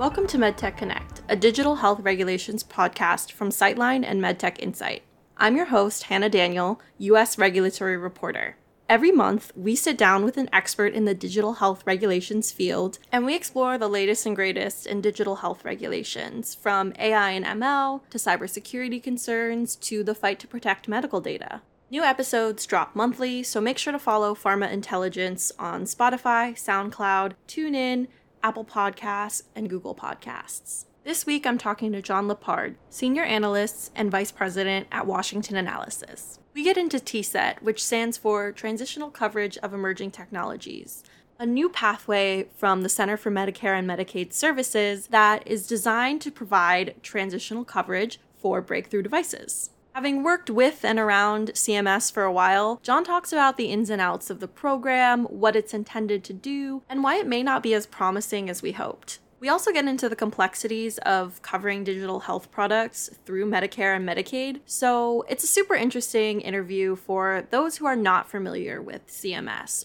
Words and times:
Welcome 0.00 0.26
to 0.28 0.38
MedTech 0.38 0.78
Connect, 0.78 1.20
a 1.28 1.36
digital 1.36 1.74
health 1.74 2.00
regulations 2.00 2.64
podcast 2.64 3.32
from 3.32 3.50
Citeline 3.50 4.02
and 4.02 4.18
MedTech 4.18 4.58
Insight. 4.58 5.02
I'm 5.36 5.56
your 5.56 5.66
host, 5.66 6.04
Hannah 6.04 6.30
Daniel, 6.30 6.80
U.S. 6.96 7.36
regulatory 7.36 7.98
reporter. 7.98 8.56
Every 8.88 9.12
month, 9.12 9.52
we 9.54 9.76
sit 9.76 9.98
down 9.98 10.24
with 10.24 10.38
an 10.38 10.48
expert 10.54 10.94
in 10.94 11.04
the 11.04 11.12
digital 11.12 11.52
health 11.52 11.82
regulations 11.84 12.50
field 12.50 12.98
and 13.12 13.26
we 13.26 13.34
explore 13.34 13.76
the 13.76 13.88
latest 13.88 14.24
and 14.24 14.34
greatest 14.34 14.86
in 14.86 15.02
digital 15.02 15.36
health 15.36 15.66
regulations, 15.66 16.54
from 16.54 16.94
AI 16.98 17.32
and 17.32 17.44
ML 17.44 18.00
to 18.08 18.16
cybersecurity 18.16 19.02
concerns 19.02 19.76
to 19.76 20.02
the 20.02 20.14
fight 20.14 20.38
to 20.38 20.48
protect 20.48 20.88
medical 20.88 21.20
data. 21.20 21.60
New 21.90 22.04
episodes 22.04 22.64
drop 22.64 22.96
monthly, 22.96 23.42
so 23.42 23.60
make 23.60 23.76
sure 23.76 23.92
to 23.92 23.98
follow 23.98 24.32
Pharma 24.34 24.72
Intelligence 24.72 25.52
on 25.58 25.82
Spotify, 25.82 26.54
SoundCloud, 26.54 27.32
TuneIn, 27.48 28.06
Apple 28.42 28.64
Podcasts, 28.64 29.42
and 29.54 29.68
Google 29.68 29.94
Podcasts. 29.94 30.86
This 31.04 31.24
week, 31.24 31.46
I'm 31.46 31.58
talking 31.58 31.92
to 31.92 32.02
John 32.02 32.28
Leppard, 32.28 32.76
Senior 32.90 33.22
Analyst 33.22 33.90
and 33.94 34.10
Vice 34.10 34.30
President 34.30 34.86
at 34.92 35.06
Washington 35.06 35.56
Analysis. 35.56 36.38
We 36.52 36.62
get 36.62 36.76
into 36.76 36.98
TCET, 36.98 37.62
which 37.62 37.82
stands 37.82 38.18
for 38.18 38.52
Transitional 38.52 39.10
Coverage 39.10 39.56
of 39.58 39.72
Emerging 39.72 40.10
Technologies, 40.10 41.02
a 41.38 41.46
new 41.46 41.70
pathway 41.70 42.48
from 42.56 42.82
the 42.82 42.88
Center 42.88 43.16
for 43.16 43.30
Medicare 43.30 43.78
and 43.78 43.88
Medicaid 43.88 44.32
Services 44.32 45.06
that 45.06 45.46
is 45.46 45.66
designed 45.66 46.20
to 46.20 46.30
provide 46.30 47.02
transitional 47.02 47.64
coverage 47.64 48.20
for 48.36 48.60
breakthrough 48.60 49.02
devices. 49.02 49.70
Having 50.00 50.22
worked 50.22 50.48
with 50.48 50.82
and 50.82 50.98
around 50.98 51.50
CMS 51.50 52.10
for 52.10 52.22
a 52.22 52.32
while, 52.32 52.80
John 52.82 53.04
talks 53.04 53.34
about 53.34 53.58
the 53.58 53.66
ins 53.66 53.90
and 53.90 54.00
outs 54.00 54.30
of 54.30 54.40
the 54.40 54.48
program, 54.48 55.24
what 55.24 55.54
it's 55.54 55.74
intended 55.74 56.24
to 56.24 56.32
do, 56.32 56.82
and 56.88 57.04
why 57.04 57.16
it 57.16 57.26
may 57.26 57.42
not 57.42 57.62
be 57.62 57.74
as 57.74 57.84
promising 57.84 58.48
as 58.48 58.62
we 58.62 58.72
hoped. 58.72 59.18
We 59.40 59.50
also 59.50 59.72
get 59.72 59.84
into 59.84 60.08
the 60.08 60.16
complexities 60.16 60.96
of 61.00 61.42
covering 61.42 61.84
digital 61.84 62.20
health 62.20 62.50
products 62.50 63.10
through 63.26 63.50
Medicare 63.50 63.94
and 63.94 64.08
Medicaid, 64.08 64.60
so 64.64 65.26
it's 65.28 65.44
a 65.44 65.46
super 65.46 65.74
interesting 65.74 66.40
interview 66.40 66.96
for 66.96 67.46
those 67.50 67.76
who 67.76 67.84
are 67.84 67.94
not 67.94 68.26
familiar 68.26 68.80
with 68.80 69.06
CMS. 69.06 69.84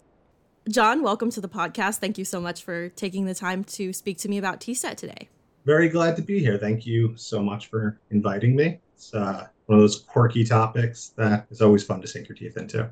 John, 0.70 1.04
welcome 1.04 1.30
to 1.32 1.42
the 1.42 1.50
podcast. 1.50 1.98
Thank 1.98 2.18
you 2.18 2.24
so 2.24 2.40
much 2.40 2.64
for 2.64 2.88
taking 2.88 3.26
the 3.26 3.36
time 3.36 3.66
to 3.66 3.92
speak 3.92 4.18
to 4.20 4.30
me 4.30 4.38
about 4.38 4.62
TCET 4.62 4.96
today. 4.96 5.28
Very 5.66 5.90
glad 5.90 6.16
to 6.16 6.22
be 6.22 6.40
here. 6.40 6.58
Thank 6.58 6.86
you 6.86 7.18
so 7.18 7.44
much 7.44 7.68
for 7.68 8.00
inviting 8.12 8.56
me. 8.56 8.80
It's 8.94 9.14
uh, 9.14 9.48
one 9.66 9.78
of 9.78 9.82
those 9.82 10.00
quirky 10.00 10.44
topics 10.44 11.14
that 11.18 11.48
is 11.50 11.62
always 11.62 11.84
fun 11.84 12.02
to 12.02 12.08
sink 12.08 12.28
your 12.28 12.36
teeth 12.36 12.58
into. 12.58 12.90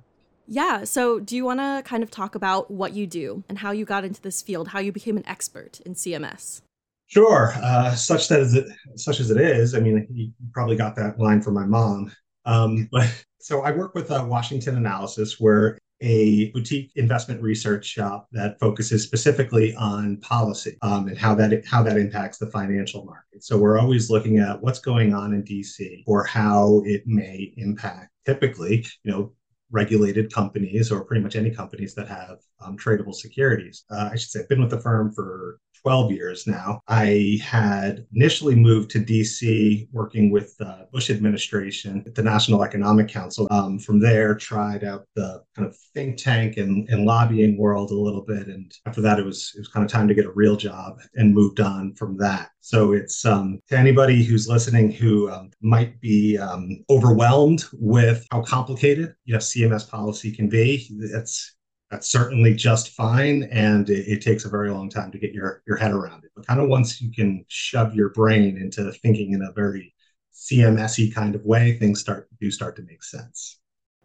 Yeah. 0.47 0.83
So, 0.83 1.19
do 1.19 1.35
you 1.35 1.45
want 1.45 1.59
to 1.59 1.81
kind 1.85 2.03
of 2.03 2.11
talk 2.11 2.35
about 2.35 2.69
what 2.69 2.93
you 2.93 3.07
do 3.07 3.43
and 3.47 3.57
how 3.57 3.71
you 3.71 3.85
got 3.85 4.03
into 4.03 4.21
this 4.21 4.41
field, 4.41 4.69
how 4.69 4.79
you 4.79 4.91
became 4.91 5.15
an 5.17 5.25
expert 5.25 5.79
in 5.85 5.93
CMS? 5.93 6.61
Sure. 7.07 7.53
Uh, 7.57 7.93
such 7.95 8.27
that 8.27 8.39
as 8.39 8.55
it, 8.55 8.65
such 8.95 9.19
as 9.19 9.29
it 9.29 9.39
is, 9.39 9.75
I 9.75 9.79
mean, 9.79 10.05
you 10.11 10.31
probably 10.51 10.75
got 10.75 10.95
that 10.95 11.19
line 11.19 11.41
from 11.41 11.53
my 11.53 11.65
mom. 11.65 12.11
Um, 12.45 12.89
but 12.91 13.09
so 13.39 13.61
I 13.61 13.71
work 13.71 13.93
with 13.95 14.11
uh, 14.11 14.25
Washington 14.27 14.77
Analysis, 14.77 15.39
where 15.39 15.77
a 16.03 16.51
boutique 16.51 16.91
investment 16.95 17.41
research 17.41 17.85
shop 17.85 18.27
that 18.33 18.59
focuses 18.59 19.03
specifically 19.03 19.73
on 19.75 20.17
policy 20.17 20.77
um, 20.81 21.07
and 21.07 21.17
how 21.17 21.33
that 21.33 21.63
how 21.65 21.81
that 21.81 21.97
impacts 21.97 22.37
the 22.37 22.47
financial 22.47 23.05
market. 23.05 23.43
So 23.43 23.57
we're 23.57 23.79
always 23.79 24.09
looking 24.09 24.37
at 24.37 24.61
what's 24.61 24.79
going 24.79 25.13
on 25.13 25.33
in 25.33 25.43
DC 25.43 26.03
or 26.05 26.25
how 26.25 26.83
it 26.85 27.03
may 27.07 27.53
impact. 27.55 28.11
Typically, 28.25 28.85
you 29.03 29.11
know, 29.11 29.31
regulated 29.71 30.31
companies 30.31 30.91
or 30.91 31.05
pretty 31.05 31.23
much 31.23 31.35
any 31.35 31.49
companies 31.49 31.95
that 31.95 32.07
have 32.07 32.37
um, 32.61 32.77
tradable 32.77 33.15
securities. 33.15 33.85
Uh, 33.89 34.09
I 34.11 34.15
should 34.15 34.29
say 34.29 34.41
I've 34.41 34.49
been 34.49 34.61
with 34.61 34.69
the 34.69 34.81
firm 34.81 35.11
for 35.11 35.57
12 35.83 36.11
years 36.11 36.47
now. 36.47 36.81
I 36.87 37.39
had 37.43 38.05
initially 38.13 38.55
moved 38.55 38.89
to 38.91 38.99
DC 38.99 39.87
working 39.91 40.31
with 40.31 40.55
the 40.57 40.87
Bush 40.91 41.09
administration 41.09 42.03
at 42.07 42.15
the 42.15 42.23
National 42.23 42.63
Economic 42.63 43.07
Council. 43.09 43.47
Um, 43.51 43.77
from 43.79 43.99
there, 43.99 44.35
tried 44.35 44.83
out 44.83 45.05
the 45.15 45.43
kind 45.55 45.67
of 45.67 45.75
think 45.93 46.17
tank 46.17 46.57
and, 46.57 46.87
and 46.89 47.05
lobbying 47.05 47.57
world 47.57 47.91
a 47.91 47.95
little 47.95 48.21
bit. 48.21 48.47
And 48.47 48.73
after 48.85 49.01
that, 49.01 49.19
it 49.19 49.25
was, 49.25 49.51
it 49.55 49.59
was 49.59 49.67
kind 49.67 49.85
of 49.85 49.91
time 49.91 50.07
to 50.07 50.13
get 50.13 50.25
a 50.25 50.31
real 50.31 50.55
job 50.55 50.99
and 51.15 51.33
moved 51.33 51.59
on 51.59 51.93
from 51.95 52.17
that. 52.17 52.49
So 52.61 52.93
it's 52.93 53.25
um, 53.25 53.59
to 53.67 53.77
anybody 53.77 54.23
who's 54.23 54.47
listening 54.47 54.91
who 54.91 55.29
um, 55.29 55.51
might 55.61 55.99
be 55.99 56.37
um, 56.37 56.83
overwhelmed 56.89 57.65
with 57.73 58.25
how 58.31 58.41
complicated 58.41 59.15
you 59.25 59.33
know 59.33 59.39
CMS 59.39 59.89
policy 59.89 60.31
can 60.31 60.47
be. 60.47 60.89
That's 61.11 61.55
that's 61.93 62.11
certainly 62.11 62.55
just 62.55 62.89
fine, 62.89 63.43
and 63.51 63.87
it, 63.87 64.07
it, 64.07 64.21
takes 64.23 64.45
a 64.45 64.49
very 64.49 64.71
long 64.71 64.89
time 64.89 65.11
to 65.11 65.19
get 65.19 65.31
your 65.31 65.61
your 65.67 65.77
head 65.77 65.91
around 65.91 66.23
it. 66.23 66.31
But 66.35 66.47
kind 66.47 66.59
of 66.59 66.67
once 66.67 66.99
you 66.99 67.11
can 67.11 67.45
shove 67.49 67.93
your 67.93 68.09
brain 68.09 68.57
into 68.57 68.91
thinking 68.93 69.33
in 69.33 69.43
a 69.43 69.51
very 69.51 69.93
CMSy 70.33 71.13
kind 71.13 71.35
of 71.35 71.45
way, 71.45 71.77
things 71.77 72.01
start 72.01 72.27
do 72.41 72.49
start 72.49 72.75
to 72.77 72.81
make 72.81 73.03
sense. 73.03 73.59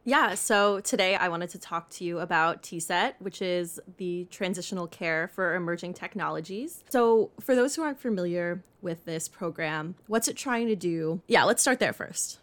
Yeah, 0.05 0.35
so 0.35 0.81
today 0.81 1.17
I 1.17 1.29
wanted 1.29 1.49
to 1.51 1.59
talk 1.59 1.89
to 1.91 2.05
you 2.05 2.19
about 2.19 2.63
TCET 2.63 3.15
which 3.21 3.41
is 3.41 3.81
the 3.97 4.27
Transitional 4.31 4.87
Care 4.87 5.29
for 5.29 5.55
Emerging 5.55 5.95
Technologies. 5.95 6.85
So, 6.91 7.31
for 7.41 7.55
those 7.55 7.75
who 7.75 7.83
aren't 7.83 8.01
familiar 8.01 8.63
with 8.83 9.07
this 9.07 9.29
program, 9.29 9.95
what's 10.09 10.29
it 10.29 10.37
trying 10.37 10.67
to 10.69 10.77
do? 10.77 11.23
Yeah, 11.27 11.45
let's 11.45 11.63
start 11.63 11.81
there 11.81 11.95
first. 11.95 12.39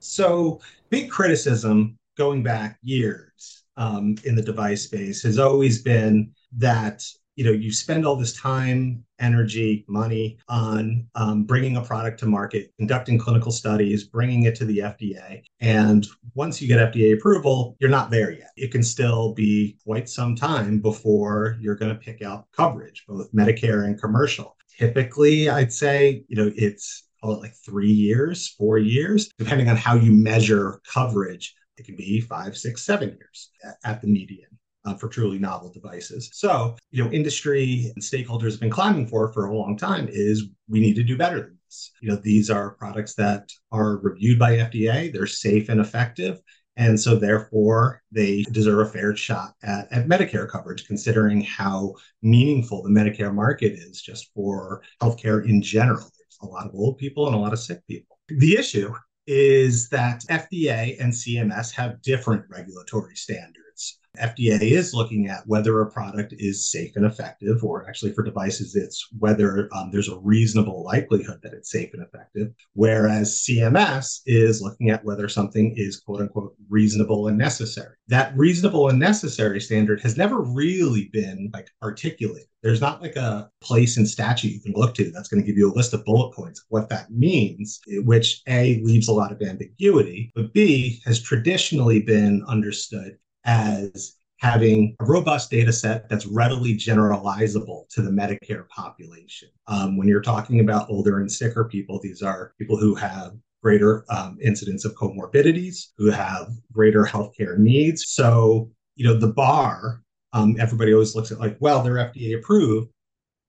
So, 0.00 0.60
big 0.90 1.08
criticism 1.08 1.96
going 2.16 2.42
back 2.42 2.78
years 2.82 3.57
um, 3.78 4.16
in 4.24 4.34
the 4.34 4.42
device 4.42 4.82
space 4.82 5.22
has 5.22 5.38
always 5.38 5.80
been 5.80 6.30
that 6.56 7.02
you 7.36 7.44
know 7.44 7.52
you 7.52 7.72
spend 7.72 8.04
all 8.04 8.16
this 8.16 8.34
time 8.34 9.02
energy 9.20 9.84
money 9.88 10.36
on 10.48 11.06
um, 11.14 11.44
bringing 11.44 11.76
a 11.76 11.80
product 11.80 12.18
to 12.18 12.26
market 12.26 12.72
conducting 12.78 13.16
clinical 13.16 13.52
studies 13.52 14.04
bringing 14.04 14.42
it 14.42 14.56
to 14.56 14.64
the 14.64 14.78
fda 14.78 15.40
and 15.60 16.08
once 16.34 16.60
you 16.60 16.66
get 16.66 16.92
fda 16.92 17.14
approval 17.14 17.76
you're 17.78 17.88
not 17.88 18.10
there 18.10 18.32
yet. 18.32 18.50
It 18.56 18.72
can 18.72 18.82
still 18.82 19.34
be 19.34 19.78
quite 19.84 20.08
some 20.08 20.34
time 20.34 20.80
before 20.80 21.56
you're 21.60 21.76
going 21.76 21.92
to 21.92 22.00
pick 22.00 22.22
out 22.22 22.46
coverage 22.52 23.04
both 23.06 23.32
medicare 23.32 23.84
and 23.84 24.00
commercial. 24.00 24.56
Typically 24.76 25.48
i'd 25.48 25.72
say 25.72 26.24
you 26.28 26.36
know 26.36 26.50
it's 26.56 27.04
call 27.20 27.34
it 27.34 27.40
like 27.40 27.54
three 27.54 27.90
years 27.90 28.54
four 28.58 28.78
years 28.78 29.28
depending 29.38 29.68
on 29.68 29.76
how 29.76 29.94
you 29.94 30.12
measure 30.12 30.80
coverage 30.92 31.54
it 31.78 31.86
can 31.86 31.96
be 31.96 32.20
five, 32.20 32.56
six, 32.56 32.82
seven 32.82 33.10
years 33.10 33.50
at 33.84 34.00
the 34.00 34.08
median. 34.08 34.48
Uh, 34.84 34.94
for 34.94 35.08
truly 35.08 35.38
novel 35.38 35.70
devices. 35.70 36.30
So, 36.32 36.76
you 36.92 37.04
know, 37.04 37.10
industry 37.10 37.92
and 37.94 38.02
stakeholders 38.02 38.52
have 38.52 38.60
been 38.60 38.70
climbing 38.70 39.06
for 39.06 39.30
for 39.32 39.44
a 39.46 39.54
long 39.54 39.76
time 39.76 40.08
is 40.08 40.44
we 40.68 40.80
need 40.80 40.94
to 40.94 41.02
do 41.02 41.16
better 41.16 41.40
than 41.40 41.58
this. 41.66 41.90
You 42.00 42.08
know, 42.08 42.16
these 42.16 42.48
are 42.48 42.76
products 42.76 43.14
that 43.16 43.50
are 43.70 43.98
reviewed 43.98 44.38
by 44.38 44.52
FDA, 44.52 45.12
they're 45.12 45.26
safe 45.26 45.68
and 45.68 45.80
effective. 45.80 46.40
And 46.76 46.98
so, 46.98 47.16
therefore, 47.16 48.02
they 48.12 48.44
deserve 48.52 48.86
a 48.86 48.90
fair 48.90 49.14
shot 49.16 49.54
at, 49.64 49.92
at 49.92 50.06
Medicare 50.06 50.48
coverage, 50.48 50.86
considering 50.86 51.42
how 51.42 51.94
meaningful 52.22 52.82
the 52.82 52.88
Medicare 52.88 53.34
market 53.34 53.72
is 53.72 54.00
just 54.00 54.30
for 54.32 54.82
healthcare 55.02 55.44
in 55.46 55.60
general. 55.60 56.08
There's 56.16 56.38
a 56.40 56.46
lot 56.46 56.66
of 56.66 56.74
old 56.74 56.96
people 56.96 57.26
and 57.26 57.34
a 57.34 57.38
lot 57.38 57.52
of 57.52 57.58
sick 57.58 57.84
people. 57.88 58.18
The 58.28 58.56
issue 58.56 58.94
is 59.28 59.90
that 59.90 60.24
FDA 60.30 60.98
and 60.98 61.12
CMS 61.12 61.70
have 61.74 62.00
different 62.00 62.46
regulatory 62.48 63.14
standards. 63.14 63.98
FDA 64.18 64.60
is 64.60 64.94
looking 64.94 65.28
at 65.28 65.46
whether 65.46 65.80
a 65.80 65.90
product 65.90 66.34
is 66.38 66.70
safe 66.70 66.96
and 66.96 67.04
effective, 67.04 67.62
or 67.62 67.88
actually 67.88 68.12
for 68.12 68.22
devices, 68.22 68.74
it's 68.74 69.08
whether 69.18 69.68
um, 69.74 69.90
there's 69.90 70.08
a 70.08 70.18
reasonable 70.18 70.84
likelihood 70.84 71.40
that 71.42 71.52
it's 71.52 71.70
safe 71.70 71.90
and 71.92 72.02
effective. 72.02 72.52
Whereas 72.74 73.44
CMS 73.46 74.20
is 74.26 74.62
looking 74.62 74.90
at 74.90 75.04
whether 75.04 75.28
something 75.28 75.74
is 75.76 76.00
quote 76.00 76.20
unquote 76.20 76.54
reasonable 76.68 77.28
and 77.28 77.38
necessary. 77.38 77.96
That 78.08 78.36
reasonable 78.36 78.88
and 78.88 78.98
necessary 78.98 79.60
standard 79.60 80.00
has 80.00 80.16
never 80.16 80.40
really 80.40 81.08
been 81.12 81.50
like 81.52 81.70
articulated. 81.82 82.48
There's 82.62 82.80
not 82.80 83.00
like 83.00 83.14
a 83.14 83.50
place 83.60 83.96
in 83.96 84.06
statute 84.06 84.52
you 84.52 84.60
can 84.60 84.72
look 84.72 84.94
to 84.96 85.10
that's 85.12 85.28
going 85.28 85.40
to 85.40 85.46
give 85.46 85.56
you 85.56 85.70
a 85.70 85.76
list 85.76 85.94
of 85.94 86.04
bullet 86.04 86.34
points 86.34 86.60
of 86.60 86.66
what 86.70 86.88
that 86.88 87.10
means, 87.10 87.80
which 87.88 88.42
A 88.48 88.80
leaves 88.82 89.06
a 89.06 89.12
lot 89.12 89.30
of 89.30 89.40
ambiguity, 89.40 90.32
but 90.34 90.52
B 90.52 91.00
has 91.04 91.22
traditionally 91.22 92.02
been 92.02 92.44
understood 92.48 93.16
as 93.48 94.16
having 94.40 94.94
a 95.00 95.04
robust 95.04 95.50
data 95.50 95.72
set 95.72 96.08
that's 96.08 96.26
readily 96.26 96.74
generalizable 96.74 97.88
to 97.88 98.02
the 98.02 98.10
Medicare 98.10 98.68
population. 98.68 99.48
Um, 99.66 99.96
when 99.96 100.06
you're 100.06 100.20
talking 100.20 100.60
about 100.60 100.88
older 100.88 101.18
and 101.18 101.32
sicker 101.32 101.64
people, 101.64 101.98
these 102.00 102.22
are 102.22 102.52
people 102.58 102.76
who 102.76 102.94
have 102.94 103.32
greater 103.62 104.04
um, 104.10 104.38
incidence 104.40 104.84
of 104.84 104.94
comorbidities, 104.94 105.88
who 105.96 106.10
have 106.10 106.50
greater 106.72 107.04
healthcare 107.04 107.58
needs. 107.58 108.04
So, 108.10 108.70
you 108.94 109.04
know, 109.06 109.18
the 109.18 109.32
bar, 109.32 110.02
um, 110.32 110.56
everybody 110.60 110.92
always 110.92 111.16
looks 111.16 111.32
at 111.32 111.40
like, 111.40 111.56
well, 111.58 111.82
they're 111.82 111.94
FDA 111.94 112.38
approved. 112.38 112.90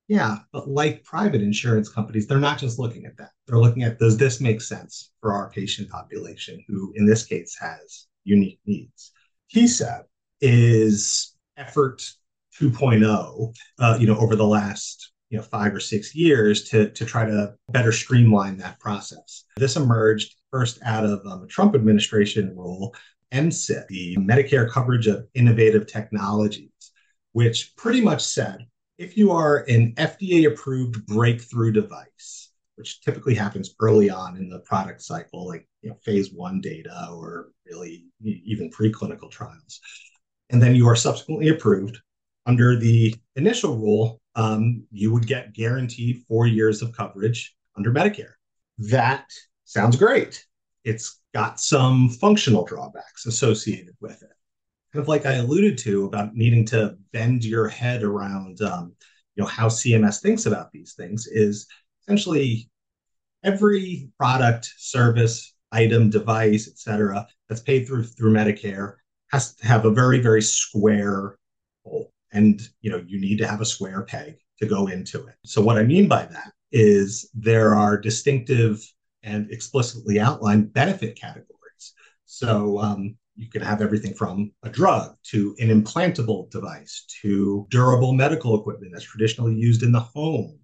Yeah, 0.08 0.38
but 0.52 0.68
like 0.68 1.04
private 1.04 1.40
insurance 1.40 1.88
companies, 1.88 2.26
they're 2.26 2.38
not 2.38 2.58
just 2.58 2.80
looking 2.80 3.04
at 3.04 3.16
that. 3.18 3.30
They're 3.46 3.60
looking 3.60 3.84
at 3.84 4.00
does 4.00 4.16
this 4.16 4.40
make 4.40 4.60
sense 4.60 5.12
for 5.20 5.32
our 5.32 5.50
patient 5.50 5.88
population, 5.88 6.64
who 6.66 6.92
in 6.96 7.06
this 7.06 7.24
case 7.24 7.56
has 7.60 8.08
unique 8.24 8.58
needs. 8.66 9.12
TCET 9.54 10.04
is 10.40 11.34
effort 11.56 12.02
2.0, 12.60 13.54
uh, 13.78 13.96
you 14.00 14.06
know, 14.06 14.16
over 14.18 14.36
the 14.36 14.46
last 14.46 15.12
you 15.30 15.38
know 15.38 15.44
five 15.44 15.74
or 15.74 15.80
six 15.80 16.14
years 16.14 16.64
to 16.64 16.90
to 16.90 17.04
try 17.04 17.24
to 17.24 17.54
better 17.70 17.92
streamline 17.92 18.56
that 18.58 18.78
process. 18.80 19.44
This 19.56 19.76
emerged 19.76 20.34
first 20.50 20.80
out 20.84 21.04
of 21.04 21.24
um, 21.26 21.44
a 21.44 21.46
Trump 21.46 21.74
administration 21.74 22.54
rule, 22.56 22.94
MCIT, 23.32 23.86
the 23.88 24.16
Medicare 24.16 24.68
Coverage 24.68 25.06
of 25.06 25.26
Innovative 25.34 25.86
Technologies, 25.86 26.70
which 27.32 27.74
pretty 27.76 28.00
much 28.00 28.22
said 28.22 28.66
if 28.98 29.16
you 29.16 29.30
are 29.30 29.64
an 29.68 29.94
FDA 29.94 30.46
approved 30.46 31.06
breakthrough 31.06 31.72
device, 31.72 32.49
which 32.80 33.00
typically 33.02 33.34
happens 33.34 33.74
early 33.80 34.10
on 34.10 34.36
in 34.36 34.48
the 34.48 34.60
product 34.60 35.02
cycle, 35.02 35.46
like 35.46 35.68
you 35.82 35.90
know, 35.90 35.96
phase 36.02 36.32
one 36.32 36.60
data 36.60 37.08
or 37.12 37.52
really 37.66 38.06
even 38.24 38.70
preclinical 38.70 39.30
trials, 39.30 39.80
and 40.50 40.60
then 40.62 40.74
you 40.74 40.88
are 40.88 40.96
subsequently 40.96 41.48
approved 41.48 41.98
under 42.46 42.76
the 42.76 43.14
initial 43.36 43.76
rule, 43.76 44.20
um, 44.34 44.82
you 44.90 45.12
would 45.12 45.26
get 45.26 45.52
guaranteed 45.52 46.24
four 46.26 46.46
years 46.46 46.82
of 46.82 46.92
coverage 46.92 47.54
under 47.76 47.92
Medicare. 47.92 48.32
That 48.78 49.26
sounds 49.64 49.96
great. 49.96 50.44
It's 50.82 51.20
got 51.34 51.60
some 51.60 52.08
functional 52.08 52.64
drawbacks 52.64 53.26
associated 53.26 53.94
with 54.00 54.22
it 54.22 54.30
kind 54.92 55.02
of 55.02 55.08
like 55.08 55.26
I 55.26 55.34
alluded 55.34 55.78
to 55.78 56.06
about 56.06 56.34
needing 56.34 56.64
to 56.66 56.96
bend 57.12 57.44
your 57.44 57.68
head 57.68 58.02
around, 58.02 58.60
um, 58.62 58.94
you 59.36 59.42
know, 59.42 59.46
how 59.46 59.68
CMS 59.68 60.20
thinks 60.20 60.46
about 60.46 60.72
these 60.72 60.94
things 60.94 61.26
is 61.26 61.66
essentially 62.02 62.70
every 63.44 64.10
product, 64.18 64.72
service, 64.78 65.54
item, 65.72 66.10
device, 66.10 66.68
et 66.68 66.78
cetera, 66.78 67.26
that's 67.48 67.60
paid 67.62 67.86
through 67.86 68.04
through 68.04 68.32
Medicare 68.32 68.94
has 69.32 69.54
to 69.54 69.66
have 69.66 69.84
a 69.84 69.90
very, 69.90 70.20
very 70.20 70.42
square 70.42 71.38
hole. 71.84 72.12
And 72.32 72.60
you 72.80 72.90
know, 72.90 73.02
you 73.06 73.20
need 73.20 73.38
to 73.38 73.46
have 73.46 73.60
a 73.60 73.66
square 73.66 74.02
peg 74.02 74.36
to 74.58 74.66
go 74.66 74.88
into 74.88 75.26
it. 75.26 75.36
So 75.44 75.62
what 75.62 75.78
I 75.78 75.82
mean 75.82 76.08
by 76.08 76.26
that 76.26 76.52
is 76.72 77.30
there 77.34 77.74
are 77.74 77.98
distinctive 77.98 78.84
and 79.22 79.50
explicitly 79.50 80.20
outlined 80.20 80.72
benefit 80.72 81.16
categories. 81.16 81.94
So 82.24 82.78
um, 82.78 83.16
you 83.36 83.48
can 83.48 83.62
have 83.62 83.82
everything 83.82 84.14
from 84.14 84.52
a 84.62 84.68
drug 84.68 85.16
to 85.24 85.54
an 85.58 85.68
implantable 85.68 86.50
device 86.50 87.04
to 87.22 87.66
durable 87.70 88.12
medical 88.12 88.58
equipment 88.58 88.92
that's 88.92 89.04
traditionally 89.04 89.54
used 89.54 89.82
in 89.82 89.92
the 89.92 90.00
home. 90.00 90.58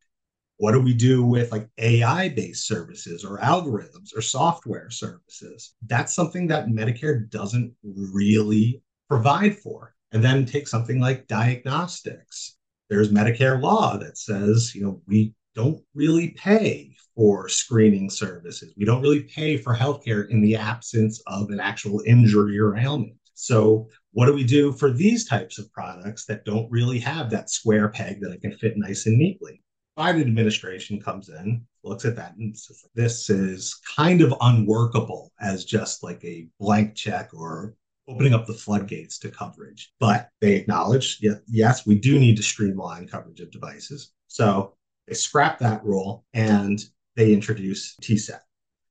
What 0.58 0.72
do 0.72 0.80
we 0.80 0.94
do 0.94 1.22
with 1.22 1.52
like 1.52 1.68
AI 1.78 2.30
based 2.30 2.66
services 2.66 3.24
or 3.24 3.38
algorithms 3.38 4.16
or 4.16 4.22
software 4.22 4.90
services? 4.90 5.74
That's 5.86 6.14
something 6.14 6.46
that 6.48 6.68
Medicare 6.68 7.28
doesn't 7.28 7.74
really 7.82 8.82
provide 9.08 9.58
for. 9.58 9.94
And 10.12 10.24
then 10.24 10.46
take 10.46 10.68
something 10.68 11.00
like 11.00 11.26
diagnostics. 11.26 12.56
There's 12.88 13.12
Medicare 13.12 13.60
law 13.60 13.98
that 13.98 14.16
says, 14.16 14.72
you 14.74 14.82
know, 14.82 15.02
we 15.06 15.34
don't 15.54 15.82
really 15.94 16.30
pay 16.30 16.94
for 17.14 17.48
screening 17.48 18.08
services. 18.08 18.72
We 18.76 18.84
don't 18.84 19.02
really 19.02 19.24
pay 19.24 19.56
for 19.56 19.74
healthcare 19.74 20.28
in 20.28 20.42
the 20.42 20.56
absence 20.56 21.20
of 21.26 21.50
an 21.50 21.58
actual 21.58 22.02
injury 22.06 22.58
or 22.58 22.76
ailment. 22.76 23.16
So, 23.34 23.88
what 24.12 24.26
do 24.26 24.32
we 24.32 24.44
do 24.44 24.72
for 24.72 24.90
these 24.90 25.26
types 25.26 25.58
of 25.58 25.70
products 25.72 26.24
that 26.26 26.44
don't 26.44 26.70
really 26.70 26.98
have 27.00 27.28
that 27.30 27.50
square 27.50 27.88
peg 27.88 28.20
that 28.20 28.32
I 28.32 28.38
can 28.38 28.56
fit 28.56 28.74
nice 28.76 29.06
and 29.06 29.18
neatly? 29.18 29.62
Biden 29.96 30.20
administration 30.20 31.00
comes 31.00 31.30
in, 31.30 31.64
looks 31.82 32.04
at 32.04 32.16
that, 32.16 32.36
and 32.36 32.56
says, 32.56 32.84
this 32.94 33.30
is 33.30 33.80
kind 33.96 34.20
of 34.20 34.34
unworkable 34.40 35.32
as 35.40 35.64
just 35.64 36.02
like 36.02 36.22
a 36.24 36.48
blank 36.60 36.94
check 36.94 37.30
or 37.32 37.74
opening 38.06 38.34
up 38.34 38.46
the 38.46 38.52
floodgates 38.52 39.18
to 39.18 39.30
coverage. 39.30 39.92
But 39.98 40.28
they 40.40 40.54
acknowledge, 40.54 41.20
yes, 41.48 41.86
we 41.86 41.94
do 41.96 42.18
need 42.18 42.36
to 42.36 42.42
streamline 42.42 43.08
coverage 43.08 43.40
of 43.40 43.50
devices. 43.50 44.12
So 44.28 44.74
they 45.08 45.14
scrap 45.14 45.58
that 45.60 45.82
rule 45.82 46.24
and 46.34 46.78
they 47.14 47.32
introduce 47.32 47.96
TCET. 48.02 48.40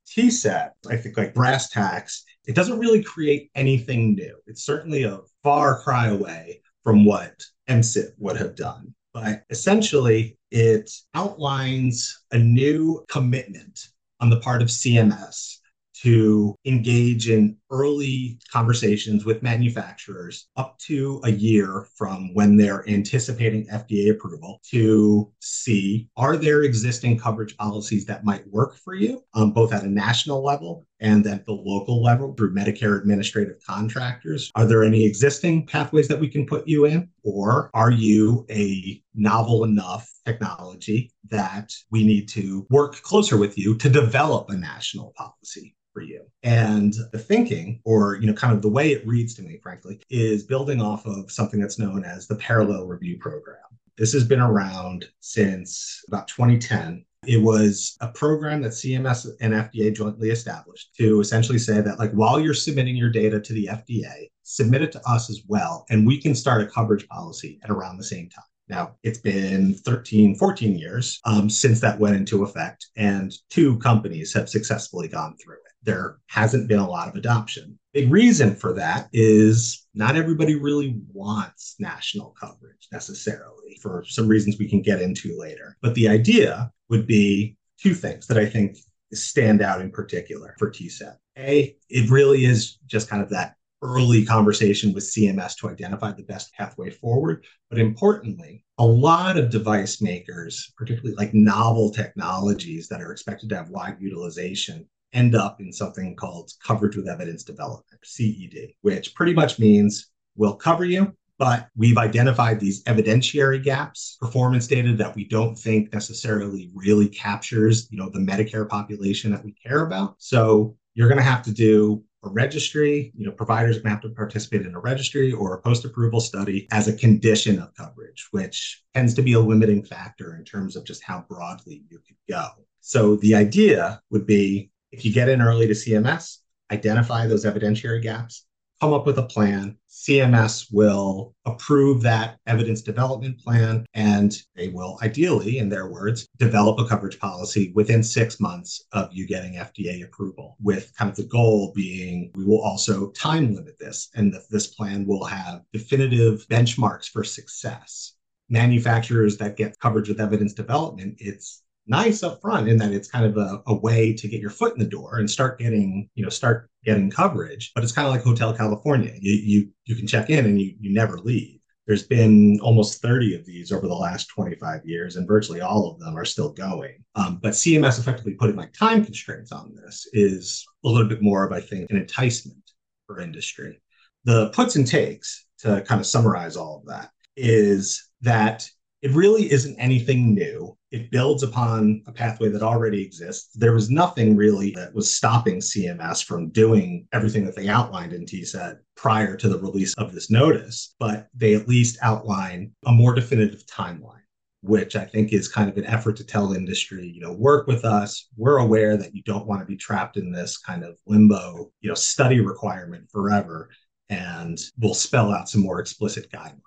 TCET, 0.07 0.71
I 0.89 0.97
think, 0.97 1.17
like 1.17 1.35
brass 1.35 1.69
tacks, 1.69 2.25
it 2.47 2.55
doesn't 2.55 2.79
really 2.79 3.03
create 3.03 3.51
anything 3.53 4.15
new. 4.15 4.35
It's 4.47 4.63
certainly 4.63 5.03
a 5.03 5.19
far 5.43 5.81
cry 5.83 6.07
away 6.07 6.61
from 6.83 7.05
what 7.05 7.43
MCIT 7.69 8.13
would 8.17 8.37
have 8.37 8.55
done. 8.55 8.94
But 9.15 9.43
essentially, 9.49 10.37
it 10.51 10.91
outlines 11.13 12.19
a 12.33 12.37
new 12.37 13.05
commitment 13.09 13.87
on 14.19 14.29
the 14.29 14.41
part 14.41 14.61
of 14.61 14.67
CMS 14.67 15.59
to 16.05 16.55
engage 16.65 17.31
in 17.31 17.57
early 17.71 18.37
conversations 18.51 19.25
with 19.25 19.41
manufacturers 19.41 20.49
up 20.55 20.77
to 20.77 21.19
a 21.23 21.31
year 21.31 21.87
from 21.95 22.31
when 22.35 22.55
they're 22.55 22.87
anticipating 22.87 23.65
FDA 23.69 24.11
approval 24.11 24.59
to 24.69 25.31
see 25.41 26.07
are 26.15 26.37
there 26.37 26.61
existing 26.61 27.17
coverage 27.17 27.57
policies 27.57 28.05
that 28.05 28.23
might 28.23 28.47
work 28.51 28.77
for 28.77 28.93
you, 28.93 29.23
um, 29.33 29.51
both 29.51 29.73
at 29.73 29.83
a 29.83 29.89
national 29.89 30.43
level 30.43 30.85
and 30.99 31.25
at 31.25 31.43
the 31.47 31.53
local 31.53 32.03
level 32.03 32.35
through 32.35 32.53
Medicare 32.53 33.01
administrative 33.01 33.57
contractors? 33.65 34.51
Are 34.53 34.65
there 34.67 34.83
any 34.83 35.03
existing 35.03 35.65
pathways 35.65 36.07
that 36.07 36.19
we 36.19 36.29
can 36.29 36.45
put 36.45 36.67
you 36.67 36.85
in? 36.85 37.09
Or 37.23 37.71
are 37.73 37.91
you 37.91 38.45
a 38.51 39.01
novel 39.15 39.63
enough 39.63 40.07
technology 40.25 41.11
that 41.29 41.73
we 41.91 42.03
need 42.03 42.27
to 42.29 42.65
work 42.69 43.01
closer 43.01 43.37
with 43.37 43.57
you 43.57 43.77
to 43.77 43.89
develop 43.89 44.49
a 44.49 44.55
national 44.55 45.13
policy? 45.15 45.75
for 45.95 46.01
you. 46.01 46.25
And 46.43 46.93
the 47.13 47.17
thinking, 47.17 47.79
or 47.85 48.17
you 48.17 48.27
know, 48.27 48.33
kind 48.33 48.53
of 48.53 48.61
the 48.61 48.69
way 48.69 48.91
it 48.91 49.07
reads 49.07 49.33
to 49.35 49.41
me, 49.41 49.59
frankly, 49.63 50.01
is 50.09 50.43
building 50.43 50.81
off 50.81 51.05
of 51.07 51.31
something 51.31 51.59
that's 51.59 51.79
known 51.79 52.03
as 52.03 52.27
the 52.27 52.35
parallel 52.35 52.85
review 52.85 53.17
program. 53.17 53.55
This 53.97 54.11
has 54.11 54.25
been 54.25 54.41
around 54.41 55.05
since 55.21 56.03
about 56.09 56.27
2010. 56.27 57.05
It 57.25 57.41
was 57.41 57.95
a 58.01 58.09
program 58.09 58.61
that 58.61 58.73
CMS 58.73 59.25
and 59.39 59.53
FDA 59.53 59.95
jointly 59.95 60.29
established 60.29 60.93
to 60.97 61.21
essentially 61.21 61.57
say 61.57 61.79
that, 61.79 61.97
like, 61.97 62.11
while 62.11 62.39
you're 62.39 62.53
submitting 62.53 62.97
your 62.97 63.09
data 63.09 63.39
to 63.39 63.53
the 63.53 63.67
FDA, 63.71 64.29
submit 64.43 64.83
it 64.83 64.91
to 64.91 65.01
us 65.09 65.29
as 65.29 65.41
well, 65.47 65.85
and 65.89 66.05
we 66.05 66.21
can 66.21 66.35
start 66.35 66.61
a 66.61 66.67
coverage 66.67 67.07
policy 67.07 67.57
at 67.63 67.71
around 67.71 67.97
the 67.97 68.03
same 68.03 68.29
time. 68.29 68.43
Now, 68.67 68.95
it's 69.03 69.19
been 69.19 69.75
13, 69.75 70.35
14 70.35 70.77
years 70.77 71.19
um, 71.25 71.49
since 71.49 71.79
that 71.81 71.99
went 71.99 72.15
into 72.15 72.43
effect, 72.43 72.87
and 72.95 73.31
two 73.49 73.77
companies 73.79 74.33
have 74.33 74.49
successfully 74.49 75.07
gone 75.07 75.35
through 75.37 75.55
it. 75.55 75.71
There 75.83 76.17
hasn't 76.27 76.67
been 76.67 76.79
a 76.79 76.89
lot 76.89 77.07
of 77.07 77.15
adoption. 77.15 77.77
Big 77.93 78.11
reason 78.11 78.55
for 78.55 78.73
that 78.73 79.07
is 79.13 79.87
not 79.93 80.15
everybody 80.15 80.55
really 80.55 80.99
wants 81.13 81.75
national 81.79 82.35
coverage 82.39 82.87
necessarily 82.91 83.77
for 83.81 84.03
some 84.07 84.27
reasons 84.27 84.57
we 84.57 84.67
can 84.67 84.81
get 84.81 85.01
into 85.01 85.39
later. 85.39 85.77
But 85.81 85.93
the 85.93 86.07
idea 86.07 86.71
would 86.89 87.05
be 87.05 87.57
two 87.79 87.93
things 87.93 88.25
that 88.27 88.37
I 88.37 88.47
think 88.47 88.77
stand 89.13 89.61
out 89.61 89.79
in 89.79 89.91
particular 89.91 90.55
for 90.57 90.71
TCET. 90.71 91.15
A, 91.37 91.75
it 91.89 92.09
really 92.09 92.45
is 92.45 92.77
just 92.87 93.09
kind 93.09 93.21
of 93.21 93.29
that 93.29 93.55
early 93.81 94.25
conversation 94.25 94.93
with 94.93 95.03
CMS 95.03 95.55
to 95.57 95.69
identify 95.69 96.11
the 96.11 96.23
best 96.23 96.53
pathway 96.53 96.89
forward. 96.89 97.45
But 97.69 97.79
importantly, 97.79 98.63
a 98.77 98.85
lot 98.85 99.37
of 99.37 99.49
device 99.49 100.01
makers, 100.01 100.73
particularly 100.77 101.15
like 101.15 101.33
novel 101.33 101.91
technologies 101.91 102.87
that 102.89 103.01
are 103.01 103.11
expected 103.11 103.49
to 103.49 103.55
have 103.57 103.69
wide 103.69 103.97
utilization, 103.99 104.87
end 105.13 105.35
up 105.35 105.61
in 105.61 105.71
something 105.71 106.15
called 106.15 106.51
coverage 106.63 106.95
with 106.95 107.07
evidence 107.07 107.43
development, 107.43 108.01
CED, 108.03 108.73
which 108.81 109.15
pretty 109.15 109.33
much 109.33 109.59
means 109.59 110.11
we'll 110.35 110.55
cover 110.55 110.83
you, 110.83 111.15
but 111.37 111.67
we've 111.75 111.97
identified 111.97 112.59
these 112.59 112.83
evidentiary 112.83 113.61
gaps, 113.61 114.17
performance 114.19 114.67
data 114.67 114.93
that 114.93 115.15
we 115.15 115.25
don't 115.25 115.55
think 115.55 115.93
necessarily 115.93 116.69
really 116.73 117.07
captures, 117.07 117.87
you 117.91 117.97
know, 117.97 118.09
the 118.09 118.19
Medicare 118.19 118.67
population 118.67 119.31
that 119.31 119.43
we 119.43 119.53
care 119.53 119.85
about. 119.85 120.15
So 120.17 120.75
you're 120.93 121.09
going 121.09 121.17
to 121.19 121.23
have 121.23 121.43
to 121.43 121.51
do 121.51 122.03
a 122.25 122.29
registry, 122.29 123.11
you 123.15 123.25
know, 123.25 123.31
providers 123.31 123.83
may 123.83 123.89
have 123.89 124.01
to 124.01 124.09
participate 124.09 124.65
in 124.65 124.75
a 124.75 124.79
registry 124.79 125.31
or 125.31 125.53
a 125.53 125.61
post-approval 125.61 126.19
study 126.19 126.67
as 126.71 126.87
a 126.87 126.97
condition 126.97 127.59
of 127.59 127.73
coverage, 127.75 128.27
which 128.31 128.83
tends 128.93 129.13
to 129.13 129.21
be 129.21 129.33
a 129.33 129.39
limiting 129.39 129.83
factor 129.83 130.35
in 130.35 130.43
terms 130.43 130.75
of 130.75 130.83
just 130.83 131.03
how 131.03 131.25
broadly 131.29 131.83
you 131.89 131.99
could 131.99 132.17
go. 132.27 132.47
So 132.81 133.15
the 133.17 133.35
idea 133.35 134.01
would 134.09 134.25
be 134.25 134.71
if 134.91 135.05
you 135.05 135.13
get 135.13 135.29
in 135.29 135.41
early 135.41 135.67
to 135.67 135.73
CMS, 135.73 136.37
identify 136.71 137.27
those 137.27 137.45
evidentiary 137.45 138.01
gaps, 138.01 138.44
come 138.81 138.93
up 138.93 139.05
with 139.05 139.17
a 139.17 139.23
plan. 139.23 139.77
CMS 139.89 140.67
will 140.71 141.33
approve 141.45 142.01
that 142.01 142.37
evidence 142.45 142.81
development 142.81 143.39
plan, 143.39 143.85
and 143.93 144.37
they 144.55 144.67
will 144.67 144.99
ideally, 145.01 145.57
in 145.57 145.69
their 145.69 145.87
words, 145.89 146.27
develop 146.37 146.79
a 146.79 146.87
coverage 146.87 147.17
policy 147.19 147.71
within 147.75 148.03
six 148.03 148.39
months 148.39 148.83
of 148.91 149.09
you 149.11 149.25
getting 149.25 149.53
FDA 149.53 150.03
approval, 150.03 150.57
with 150.61 150.91
kind 150.97 151.09
of 151.09 151.15
the 151.15 151.23
goal 151.23 151.71
being 151.73 152.31
we 152.35 152.45
will 152.45 152.61
also 152.61 153.11
time 153.11 153.53
limit 153.53 153.79
this, 153.79 154.09
and 154.15 154.33
that 154.33 154.49
this 154.49 154.67
plan 154.67 155.05
will 155.05 155.23
have 155.23 155.61
definitive 155.71 156.45
benchmarks 156.47 157.09
for 157.09 157.23
success. 157.23 158.13
Manufacturers 158.49 159.37
that 159.37 159.57
get 159.57 159.79
coverage 159.79 160.09
with 160.09 160.19
evidence 160.19 160.53
development, 160.53 161.15
it's 161.17 161.63
nice 161.87 162.23
up 162.23 162.41
front 162.41 162.67
in 162.67 162.77
that 162.77 162.91
it's 162.91 163.09
kind 163.09 163.25
of 163.25 163.37
a, 163.37 163.61
a 163.67 163.75
way 163.75 164.13
to 164.13 164.27
get 164.27 164.41
your 164.41 164.49
foot 164.49 164.73
in 164.73 164.79
the 164.79 164.89
door 164.89 165.17
and 165.17 165.29
start 165.29 165.59
getting, 165.59 166.09
you 166.15 166.23
know, 166.23 166.29
start 166.29 166.69
getting 166.83 167.09
coverage. 167.09 167.71
But 167.73 167.83
it's 167.83 167.93
kind 167.93 168.07
of 168.07 168.13
like 168.13 168.23
Hotel 168.23 168.53
California. 168.53 169.13
You 169.19 169.33
you 169.33 169.69
you 169.85 169.95
can 169.95 170.07
check 170.07 170.29
in 170.29 170.45
and 170.45 170.59
you 170.59 170.75
you 170.79 170.93
never 170.93 171.19
leave. 171.19 171.59
There's 171.87 172.07
been 172.07 172.59
almost 172.61 173.01
30 173.01 173.35
of 173.35 173.45
these 173.45 173.71
over 173.71 173.87
the 173.87 173.93
last 173.93 174.25
25 174.27 174.81
years, 174.85 175.17
and 175.17 175.27
virtually 175.27 175.61
all 175.61 175.91
of 175.91 175.99
them 175.99 176.17
are 176.17 176.25
still 176.25 176.51
going. 176.51 177.03
Um, 177.13 177.39
but 177.41 177.53
CMS 177.53 177.99
effectively 177.99 178.33
putting 178.33 178.55
like 178.55 178.73
time 178.73 179.05
constraints 179.05 179.51
on 179.51 179.75
this 179.75 180.07
is 180.11 180.65
a 180.83 180.89
little 180.89 181.07
bit 181.07 181.21
more 181.21 181.45
of, 181.45 181.51
I 181.51 181.61
think, 181.61 181.91
an 181.91 181.97
enticement 181.97 182.71
for 183.05 183.19
industry. 183.19 183.79
The 184.23 184.49
puts 184.49 184.75
and 184.75 184.87
takes 184.87 185.45
to 185.59 185.83
kind 185.83 186.01
of 186.01 186.07
summarize 186.07 186.57
all 186.57 186.79
of 186.79 186.87
that 186.87 187.11
is 187.37 188.09
that 188.21 188.67
it 189.03 189.11
really 189.11 189.51
isn't 189.51 189.77
anything 189.77 190.33
new. 190.33 190.75
It 190.95 191.11
builds 191.11 191.43
upon 191.43 192.03
a 192.07 192.11
pathway 192.13 192.47
that 192.47 192.63
already 192.63 193.03
exists. 193.03 193.53
There 193.53 193.73
was 193.73 193.89
nothing 193.89 194.37
really 194.37 194.71
that 194.77 194.95
was 194.95 195.13
stopping 195.13 195.57
CMS 195.57 196.23
from 196.23 196.51
doing 196.51 197.05
everything 197.11 197.43
that 197.43 197.53
they 197.53 197.67
outlined 197.67 198.13
in 198.13 198.23
TCET 198.23 198.77
prior 198.95 199.35
to 199.35 199.49
the 199.49 199.59
release 199.59 199.93
of 199.95 200.13
this 200.13 200.31
notice, 200.31 200.95
but 200.97 201.27
they 201.35 201.53
at 201.53 201.67
least 201.67 201.97
outline 202.01 202.71
a 202.85 202.93
more 202.93 203.13
definitive 203.13 203.65
timeline 203.65 204.21
which 204.61 204.95
I 204.95 205.05
think 205.05 205.31
is 205.31 205.47
kind 205.47 205.69
of 205.69 205.77
an 205.77 205.85
effort 205.85 206.15
to 206.15 206.23
tell 206.23 206.53
industry, 206.53 207.07
you 207.07 207.21
know, 207.21 207.33
work 207.33 207.67
with 207.67 207.85
us. 207.85 208.29
We're 208.35 208.57
aware 208.57 208.97
that 208.97 209.13
you 209.13 209.21
don't 209.21 209.45
want 209.45 209.61
to 209.61 209.65
be 209.65 209.77
trapped 209.77 210.17
in 210.17 210.31
this 210.31 210.57
kind 210.57 210.83
of 210.83 210.97
limbo, 211.05 211.71
you 211.81 211.89
know, 211.89 211.93
study 211.93 212.39
requirement 212.39 213.07
forever. 213.11 213.69
And 214.09 214.57
we'll 214.79 214.95
spell 214.95 215.31
out 215.31 215.49
some 215.49 215.61
more 215.61 215.79
explicit 215.79 216.31
guidelines. 216.31 216.61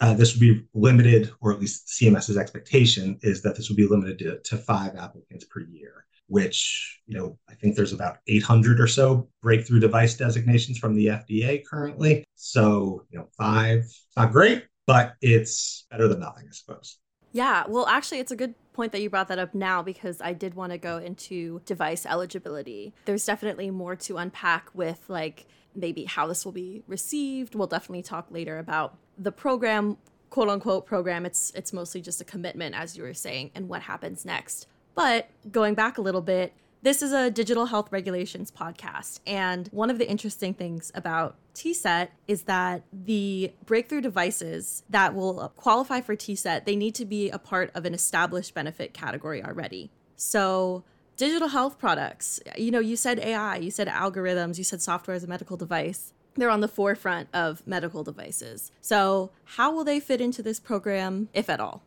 Uh, 0.00 0.14
this 0.14 0.34
would 0.34 0.40
be 0.40 0.66
limited, 0.74 1.30
or 1.40 1.52
at 1.52 1.60
least 1.60 1.88
CMS's 1.88 2.36
expectation 2.36 3.18
is 3.22 3.42
that 3.42 3.56
this 3.56 3.68
would 3.68 3.76
be 3.76 3.86
limited 3.86 4.18
to, 4.18 4.38
to 4.40 4.56
five 4.56 4.94
applicants 4.96 5.44
per 5.44 5.60
year, 5.60 6.04
which, 6.26 7.00
you 7.06 7.16
know, 7.16 7.38
I 7.48 7.54
think 7.54 7.76
there's 7.76 7.94
about 7.94 8.18
800 8.26 8.78
or 8.78 8.86
so 8.86 9.28
breakthrough 9.40 9.80
device 9.80 10.14
designations 10.14 10.78
from 10.78 10.94
the 10.94 11.06
FDA 11.06 11.64
currently. 11.64 12.24
So, 12.34 13.04
you 13.10 13.18
know, 13.18 13.28
five, 13.38 13.78
it's 13.80 14.16
not 14.16 14.32
great, 14.32 14.66
but 14.86 15.14
it's 15.22 15.86
better 15.90 16.08
than 16.08 16.20
nothing, 16.20 16.46
I 16.46 16.52
suppose. 16.52 16.98
Yeah, 17.32 17.64
well, 17.68 17.86
actually, 17.86 18.20
it's 18.20 18.32
a 18.32 18.36
good 18.36 18.54
point 18.72 18.92
that 18.92 19.02
you 19.02 19.10
brought 19.10 19.28
that 19.28 19.38
up 19.38 19.54
now 19.54 19.82
because 19.82 20.20
I 20.20 20.32
did 20.32 20.54
want 20.54 20.72
to 20.72 20.78
go 20.78 20.98
into 20.98 21.60
device 21.66 22.06
eligibility. 22.06 22.94
There's 23.04 23.24
definitely 23.24 23.70
more 23.70 23.96
to 23.96 24.16
unpack 24.16 24.70
with 24.74 25.04
like 25.08 25.46
maybe 25.74 26.04
how 26.04 26.26
this 26.26 26.44
will 26.44 26.52
be 26.52 26.82
received. 26.86 27.54
We'll 27.54 27.66
definitely 27.66 28.02
talk 28.02 28.28
later 28.30 28.58
about 28.58 28.96
the 29.18 29.32
program, 29.32 29.96
quote 30.30 30.48
unquote 30.48 30.86
program. 30.86 31.26
It's 31.26 31.52
it's 31.54 31.72
mostly 31.72 32.00
just 32.00 32.20
a 32.20 32.24
commitment 32.24 32.74
as 32.74 32.96
you 32.96 33.02
were 33.02 33.14
saying 33.14 33.50
and 33.54 33.68
what 33.68 33.82
happens 33.82 34.24
next. 34.24 34.66
But 34.94 35.28
going 35.50 35.74
back 35.74 35.98
a 35.98 36.00
little 36.00 36.22
bit, 36.22 36.54
this 36.82 37.02
is 37.02 37.12
a 37.12 37.30
digital 37.30 37.66
health 37.66 37.90
regulations 37.90 38.50
podcast. 38.50 39.20
And 39.26 39.68
one 39.72 39.90
of 39.90 39.98
the 39.98 40.08
interesting 40.08 40.54
things 40.54 40.92
about 40.94 41.36
TCET 41.54 42.08
is 42.28 42.44
that 42.44 42.82
the 42.92 43.52
breakthrough 43.64 44.00
devices 44.00 44.84
that 44.88 45.14
will 45.14 45.52
qualify 45.56 46.00
for 46.00 46.14
TCET, 46.14 46.64
they 46.64 46.76
need 46.76 46.94
to 46.94 47.04
be 47.04 47.28
a 47.30 47.38
part 47.38 47.70
of 47.74 47.84
an 47.86 47.94
established 47.94 48.54
benefit 48.54 48.94
category 48.94 49.42
already. 49.42 49.90
So 50.16 50.84
digital 51.16 51.48
health 51.48 51.78
products, 51.78 52.40
you 52.56 52.70
know, 52.70 52.80
you 52.80 52.96
said 52.96 53.18
AI, 53.18 53.56
you 53.56 53.70
said 53.70 53.88
algorithms, 53.88 54.58
you 54.58 54.64
said 54.64 54.82
software 54.82 55.16
as 55.16 55.24
a 55.24 55.26
medical 55.26 55.56
device. 55.56 56.12
They're 56.36 56.50
on 56.50 56.60
the 56.60 56.68
forefront 56.68 57.28
of 57.34 57.66
medical 57.66 58.04
devices. 58.04 58.70
So, 58.80 59.30
how 59.44 59.72
will 59.72 59.84
they 59.84 60.00
fit 60.00 60.20
into 60.20 60.42
this 60.42 60.60
program, 60.60 61.28
if 61.32 61.48
at 61.48 61.60
all? 61.60 61.82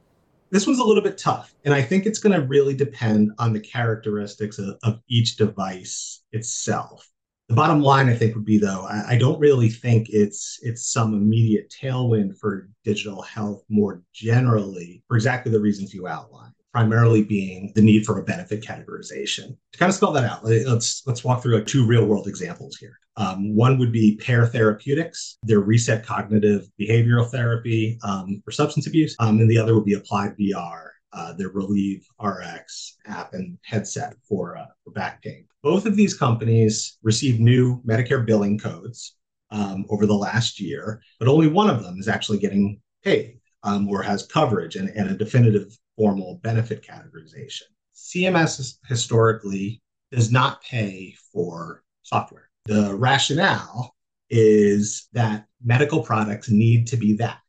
This 0.52 0.66
one's 0.66 0.80
a 0.80 0.84
little 0.84 1.04
bit 1.04 1.18
tough. 1.18 1.54
And 1.64 1.74
I 1.74 1.82
think 1.82 2.06
it's 2.06 2.20
going 2.20 2.40
to 2.40 2.48
really 2.48 2.74
depend 2.74 3.32
on 3.38 3.54
the 3.54 3.60
characteristics 3.60 4.58
of, 4.58 4.78
of, 4.84 5.00
each 5.08 5.38
device 5.38 6.24
itself. 6.32 7.08
The 7.50 7.56
bottom 7.56 7.82
line, 7.82 8.10
I 8.10 8.16
think, 8.16 8.36
would 8.36 8.46
be 8.46 8.58
though, 8.58 8.88
I, 8.90 9.10
I 9.10 9.18
don't 9.18 9.40
really 9.40 9.70
think 9.70 10.08
it's 10.10 10.60
it's 10.62 10.92
some 10.92 11.14
immediate 11.14 11.70
tailwind 11.70 12.38
for 12.38 12.70
digital 12.84 13.22
health 13.22 13.64
more 13.70 14.04
generally 14.14 15.04
for 15.08 15.16
exactly 15.16 15.52
the 15.52 15.60
reasons 15.60 15.94
you 15.94 16.08
outlined 16.08 16.54
primarily 16.72 17.24
being 17.24 17.72
the 17.76 17.82
need 17.82 18.06
for 18.06 18.20
a 18.20 18.24
benefit 18.24 18.62
categorization. 18.62 19.58
To 19.74 19.80
kind 19.80 19.90
of 19.90 19.96
spell 19.96 20.12
that 20.14 20.24
out, 20.24 20.46
let's 20.46 21.06
let's 21.06 21.24
walk 21.24 21.42
through 21.42 21.56
like 21.56 21.66
two 21.66 21.86
real 21.86 22.06
world 22.06 22.28
examples 22.28 22.78
here. 22.78 23.00
Um, 23.18 23.56
one 23.56 23.78
would 23.80 23.92
be 23.92 24.18
Pear 24.18 24.46
Therapeutics, 24.46 25.38
their 25.44 25.62
reSET 25.62 26.06
cognitive 26.06 26.68
behavioral 26.80 27.30
therapy 27.30 28.00
um, 28.04 28.42
for 28.46 28.52
substance 28.52 28.88
abuse, 28.88 29.16
um, 29.20 29.40
and 29.40 29.50
the 29.50 29.58
other 29.58 29.76
would 29.76 29.86
be 29.86 29.96
Applied 29.96 30.38
VR, 30.38 30.90
uh, 31.12 31.34
their 31.34 31.50
Relieve 31.50 32.06
RX 32.22 32.98
app 33.08 33.34
and 33.34 33.58
headset 33.64 34.16
for, 34.28 34.58
uh, 34.58 34.66
for 34.84 34.92
back 34.92 35.22
pain. 35.22 35.46
Both 35.64 35.86
of 35.86 35.96
these 35.96 36.14
companies 36.14 36.98
received 37.04 37.42
new 37.42 37.82
Medicare 37.86 38.26
billing 38.26 38.58
codes 38.58 39.16
um, 39.52 39.86
over 39.90 40.06
the 40.06 40.14
last 40.14 40.60
year, 40.60 41.02
but 41.20 41.28
only 41.28 41.48
one 41.48 41.70
of 41.70 41.84
them 41.84 41.98
is 42.00 42.08
actually 42.08 42.40
getting 42.40 42.80
paid 43.04 43.40
um, 43.64 43.90
or 43.90 44.02
has 44.02 44.26
coverage 44.26 44.76
and, 44.76 44.90
and 44.90 45.10
a 45.10 45.18
definitive 45.18 45.78
formal 46.00 46.40
benefit 46.42 46.82
categorization. 46.82 47.64
CMS 47.94 48.78
historically 48.88 49.82
does 50.12 50.32
not 50.32 50.64
pay 50.64 51.14
for 51.34 51.84
software. 52.04 52.50
The 52.66 52.96
rationale 52.96 53.94
is 54.30 55.10
that 55.12 55.46
medical 55.64 56.02
products 56.02 56.50
need 56.50 56.88
to 56.88 56.98
be 56.98 57.14
that. 57.18 57.40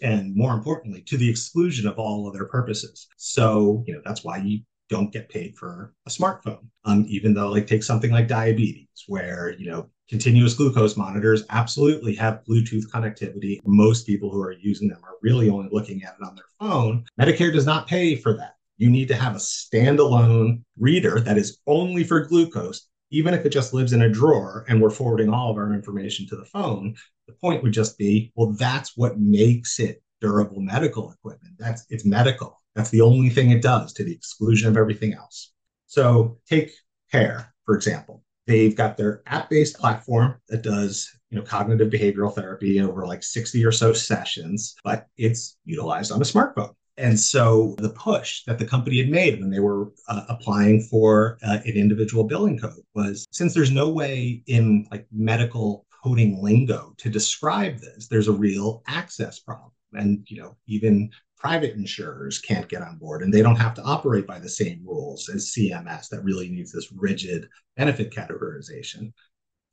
And 0.00 0.36
more 0.36 0.54
importantly, 0.54 1.02
to 1.02 1.16
the 1.16 1.28
exclusion 1.28 1.88
of 1.88 1.98
all 1.98 2.28
other 2.28 2.44
purposes. 2.44 3.08
So, 3.16 3.82
you 3.86 3.94
know, 3.94 4.02
that's 4.04 4.22
why 4.22 4.36
you 4.36 4.60
don't 4.88 5.12
get 5.12 5.28
paid 5.28 5.56
for 5.56 5.94
a 6.06 6.10
smartphone. 6.10 6.66
Um, 6.84 7.04
even 7.08 7.34
though, 7.34 7.50
like, 7.50 7.66
take 7.66 7.82
something 7.82 8.10
like 8.10 8.28
diabetes, 8.28 8.86
where, 9.06 9.54
you 9.58 9.70
know, 9.70 9.90
continuous 10.08 10.54
glucose 10.54 10.96
monitors 10.96 11.44
absolutely 11.50 12.14
have 12.14 12.42
Bluetooth 12.48 12.88
connectivity. 12.92 13.58
Most 13.64 14.06
people 14.06 14.30
who 14.30 14.40
are 14.40 14.52
using 14.52 14.88
them 14.88 15.00
are 15.02 15.16
really 15.22 15.50
only 15.50 15.68
looking 15.72 16.02
at 16.04 16.14
it 16.20 16.24
on 16.24 16.36
their 16.36 16.44
phone. 16.60 17.04
Medicare 17.20 17.52
does 17.52 17.66
not 17.66 17.88
pay 17.88 18.14
for 18.14 18.32
that. 18.34 18.54
You 18.78 18.90
need 18.90 19.08
to 19.08 19.16
have 19.16 19.34
a 19.34 19.38
standalone 19.38 20.62
reader 20.78 21.18
that 21.20 21.38
is 21.38 21.58
only 21.66 22.04
for 22.04 22.20
glucose, 22.20 22.88
even 23.10 23.34
if 23.34 23.44
it 23.44 23.50
just 23.50 23.72
lives 23.72 23.92
in 23.92 24.02
a 24.02 24.08
drawer 24.08 24.64
and 24.68 24.80
we're 24.80 24.90
forwarding 24.90 25.30
all 25.30 25.50
of 25.50 25.56
our 25.56 25.72
information 25.72 26.26
to 26.28 26.36
the 26.36 26.44
phone. 26.44 26.94
The 27.26 27.34
point 27.34 27.62
would 27.62 27.72
just 27.72 27.98
be, 27.98 28.32
well, 28.36 28.52
that's 28.52 28.96
what 28.96 29.18
makes 29.18 29.80
it 29.80 30.02
durable 30.20 30.60
medical 30.60 31.10
equipment. 31.10 31.54
That's 31.58 31.84
it's 31.88 32.04
medical. 32.04 32.60
That's 32.76 32.90
the 32.90 33.00
only 33.00 33.30
thing 33.30 33.50
it 33.50 33.62
does 33.62 33.92
to 33.94 34.04
the 34.04 34.12
exclusion 34.12 34.68
of 34.68 34.76
everything 34.76 35.14
else. 35.14 35.52
So 35.86 36.38
take 36.48 36.72
Pear, 37.10 37.52
for 37.64 37.74
example. 37.74 38.22
They've 38.46 38.76
got 38.76 38.96
their 38.96 39.22
app-based 39.26 39.78
platform 39.78 40.36
that 40.48 40.62
does 40.62 41.10
you 41.30 41.38
know 41.38 41.44
cognitive 41.44 41.90
behavioral 41.90 42.32
therapy 42.32 42.80
over 42.80 43.06
like 43.06 43.24
60 43.24 43.64
or 43.64 43.72
so 43.72 43.92
sessions, 43.92 44.76
but 44.84 45.06
it's 45.16 45.56
utilized 45.64 46.12
on 46.12 46.20
a 46.20 46.24
smartphone. 46.24 46.74
And 46.98 47.18
so 47.18 47.74
the 47.78 47.90
push 47.90 48.44
that 48.44 48.58
the 48.58 48.66
company 48.66 48.98
had 48.98 49.10
made 49.10 49.40
when 49.40 49.50
they 49.50 49.60
were 49.60 49.92
uh, 50.08 50.22
applying 50.28 50.82
for 50.82 51.38
uh, 51.42 51.58
an 51.64 51.72
individual 51.72 52.24
billing 52.24 52.58
code 52.58 52.72
was 52.94 53.26
since 53.32 53.52
there's 53.52 53.70
no 53.70 53.88
way 53.88 54.42
in 54.46 54.86
like 54.90 55.06
medical 55.12 55.86
coding 56.02 56.42
lingo 56.42 56.94
to 56.98 57.10
describe 57.10 57.78
this, 57.78 58.08
there's 58.08 58.28
a 58.28 58.32
real 58.32 58.82
access 58.86 59.40
problem. 59.40 59.72
And 59.92 60.24
you 60.28 60.40
know, 60.40 60.56
even 60.66 61.10
private 61.36 61.74
insurers 61.74 62.38
can't 62.38 62.68
get 62.68 62.82
on 62.82 62.98
board 62.98 63.22
and 63.22 63.32
they 63.32 63.42
don't 63.42 63.56
have 63.56 63.74
to 63.74 63.82
operate 63.82 64.26
by 64.26 64.38
the 64.38 64.48
same 64.48 64.80
rules 64.84 65.28
as 65.28 65.52
CMS 65.52 66.08
that 66.08 66.24
really 66.24 66.48
needs 66.48 66.72
this 66.72 66.92
rigid 66.92 67.48
benefit 67.76 68.10
categorization. 68.10 69.12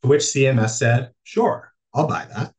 To 0.01 0.09
which 0.09 0.21
CMS 0.21 0.71
said, 0.71 1.11
sure, 1.23 1.71
I'll 1.93 2.07
buy 2.07 2.25
that. 2.35 2.53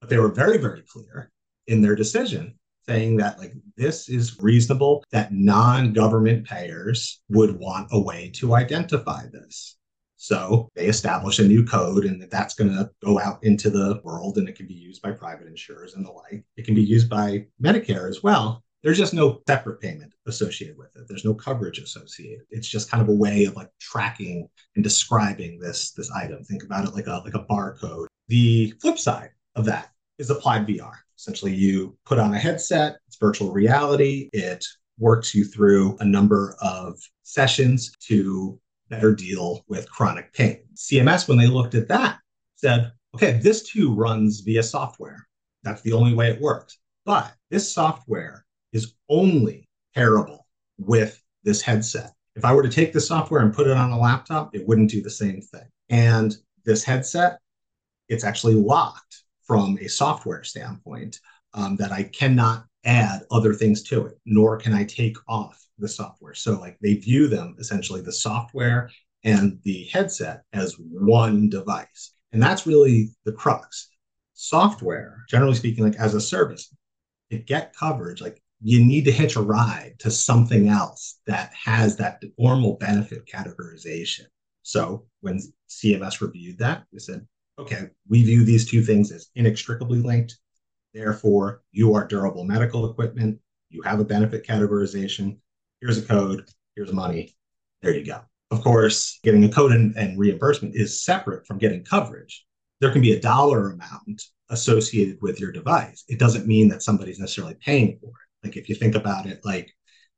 But 0.00 0.10
they 0.10 0.18
were 0.18 0.32
very, 0.32 0.58
very 0.58 0.82
clear 0.82 1.30
in 1.66 1.80
their 1.80 1.96
decision 1.96 2.58
saying 2.86 3.16
that 3.16 3.38
like 3.38 3.54
this 3.76 4.08
is 4.08 4.38
reasonable 4.40 5.02
that 5.10 5.32
non-government 5.32 6.46
payers 6.46 7.22
would 7.30 7.58
want 7.58 7.88
a 7.92 8.00
way 8.00 8.30
to 8.34 8.54
identify 8.54 9.24
this 9.32 9.76
so 10.24 10.70
they 10.74 10.86
establish 10.86 11.38
a 11.38 11.46
new 11.46 11.66
code 11.66 12.06
and 12.06 12.22
that's 12.30 12.54
going 12.54 12.70
to 12.70 12.88
go 13.04 13.20
out 13.20 13.44
into 13.44 13.68
the 13.68 14.00
world 14.04 14.38
and 14.38 14.48
it 14.48 14.56
can 14.56 14.66
be 14.66 14.72
used 14.72 15.02
by 15.02 15.10
private 15.10 15.46
insurers 15.46 15.92
and 15.92 16.06
the 16.06 16.10
like. 16.10 16.42
It 16.56 16.64
can 16.64 16.74
be 16.74 16.82
used 16.82 17.10
by 17.10 17.44
Medicare 17.62 18.08
as 18.08 18.22
well. 18.22 18.64
There's 18.82 18.96
just 18.96 19.12
no 19.12 19.42
separate 19.46 19.82
payment 19.82 20.14
associated 20.26 20.78
with 20.78 20.96
it. 20.96 21.02
There's 21.08 21.26
no 21.26 21.34
coverage 21.34 21.78
associated. 21.78 22.46
It's 22.48 22.68
just 22.68 22.90
kind 22.90 23.02
of 23.02 23.10
a 23.10 23.14
way 23.14 23.44
of 23.44 23.54
like 23.54 23.68
tracking 23.78 24.48
and 24.76 24.82
describing 24.82 25.58
this, 25.58 25.90
this 25.90 26.10
item. 26.10 26.42
Think 26.42 26.62
about 26.62 26.88
it 26.88 26.94
like 26.94 27.06
a 27.06 27.20
like 27.22 27.34
a 27.34 27.44
barcode. 27.44 28.06
The 28.28 28.72
flip 28.80 28.98
side 28.98 29.28
of 29.56 29.66
that 29.66 29.90
is 30.18 30.30
applied 30.30 30.66
VR. 30.66 30.94
Essentially, 31.18 31.52
you 31.52 31.98
put 32.06 32.18
on 32.18 32.32
a 32.32 32.38
headset, 32.38 32.96
it's 33.08 33.18
virtual 33.18 33.52
reality, 33.52 34.30
it 34.32 34.64
works 34.98 35.34
you 35.34 35.44
through 35.44 35.98
a 36.00 36.04
number 36.06 36.56
of 36.62 36.98
sessions 37.24 37.92
to 38.06 38.58
better 38.88 39.14
deal 39.14 39.64
with 39.68 39.90
chronic 39.90 40.32
pain. 40.32 40.60
CMS, 40.74 41.28
when 41.28 41.38
they 41.38 41.46
looked 41.46 41.74
at 41.74 41.88
that, 41.88 42.18
said, 42.56 42.92
okay, 43.14 43.40
this 43.42 43.62
too 43.62 43.94
runs 43.94 44.40
via 44.40 44.62
software. 44.62 45.26
That's 45.62 45.82
the 45.82 45.92
only 45.92 46.14
way 46.14 46.30
it 46.30 46.40
works. 46.40 46.78
But 47.04 47.34
this 47.50 47.72
software 47.72 48.44
is 48.72 48.94
only 49.08 49.68
terrible 49.94 50.46
with 50.78 51.22
this 51.44 51.62
headset. 51.62 52.12
If 52.36 52.44
I 52.44 52.52
were 52.52 52.62
to 52.62 52.68
take 52.68 52.92
the 52.92 53.00
software 53.00 53.40
and 53.40 53.54
put 53.54 53.66
it 53.66 53.76
on 53.76 53.92
a 53.92 53.98
laptop, 53.98 54.54
it 54.54 54.66
wouldn't 54.66 54.90
do 54.90 55.02
the 55.02 55.10
same 55.10 55.40
thing. 55.40 55.68
And 55.88 56.36
this 56.64 56.82
headset, 56.82 57.38
it's 58.08 58.24
actually 58.24 58.54
locked 58.54 59.22
from 59.46 59.78
a 59.80 59.88
software 59.88 60.42
standpoint 60.42 61.20
um, 61.52 61.76
that 61.76 61.92
I 61.92 62.04
cannot 62.04 62.64
add 62.84 63.22
other 63.30 63.54
things 63.54 63.82
to 63.84 64.06
it, 64.06 64.18
nor 64.26 64.56
can 64.56 64.72
I 64.72 64.84
take 64.84 65.16
off 65.28 65.63
the 65.78 65.88
software. 65.88 66.34
So, 66.34 66.58
like, 66.58 66.78
they 66.80 66.94
view 66.94 67.28
them 67.28 67.56
essentially 67.58 68.00
the 68.00 68.12
software 68.12 68.90
and 69.24 69.58
the 69.64 69.88
headset 69.92 70.42
as 70.52 70.76
one 70.78 71.48
device. 71.48 72.12
And 72.32 72.42
that's 72.42 72.66
really 72.66 73.10
the 73.24 73.32
crux. 73.32 73.88
Software, 74.34 75.24
generally 75.28 75.54
speaking, 75.54 75.84
like 75.84 75.96
as 75.96 76.14
a 76.14 76.20
service, 76.20 76.74
to 77.30 77.38
get 77.38 77.74
coverage, 77.76 78.20
like 78.20 78.42
you 78.60 78.84
need 78.84 79.04
to 79.04 79.12
hitch 79.12 79.36
a 79.36 79.42
ride 79.42 79.94
to 80.00 80.10
something 80.10 80.68
else 80.68 81.20
that 81.26 81.52
has 81.54 81.96
that 81.96 82.22
formal 82.36 82.76
benefit 82.80 83.26
categorization. 83.26 84.22
So 84.62 85.06
when 85.20 85.40
CMS 85.68 86.20
reviewed 86.20 86.58
that, 86.58 86.84
they 86.92 86.98
said, 86.98 87.26
okay, 87.58 87.90
we 88.08 88.24
view 88.24 88.44
these 88.44 88.68
two 88.68 88.82
things 88.82 89.12
as 89.12 89.28
inextricably 89.34 90.00
linked. 90.00 90.38
Therefore, 90.92 91.62
you 91.72 91.94
are 91.94 92.06
durable 92.06 92.44
medical 92.44 92.90
equipment. 92.90 93.38
You 93.68 93.82
have 93.82 94.00
a 94.00 94.04
benefit 94.04 94.46
categorization. 94.46 95.38
Here's 95.84 95.98
a 95.98 96.02
code. 96.02 96.48
Here's 96.74 96.94
money. 96.94 97.36
There 97.82 97.94
you 97.94 98.06
go. 98.06 98.22
Of 98.50 98.62
course, 98.62 99.20
getting 99.22 99.44
a 99.44 99.50
code 99.50 99.72
and, 99.72 99.94
and 99.98 100.18
reimbursement 100.18 100.74
is 100.74 101.04
separate 101.04 101.46
from 101.46 101.58
getting 101.58 101.84
coverage. 101.84 102.46
There 102.80 102.90
can 102.90 103.02
be 103.02 103.12
a 103.12 103.20
dollar 103.20 103.70
amount 103.70 104.22
associated 104.48 105.18
with 105.20 105.38
your 105.38 105.52
device. 105.52 106.04
It 106.08 106.18
doesn't 106.18 106.46
mean 106.46 106.68
that 106.68 106.82
somebody's 106.82 107.18
necessarily 107.18 107.56
paying 107.60 107.98
for 108.00 108.08
it. 108.08 108.46
Like 108.46 108.56
if 108.56 108.70
you 108.70 108.74
think 108.76 108.94
about 108.94 109.26
it, 109.26 109.40
like 109.44 109.70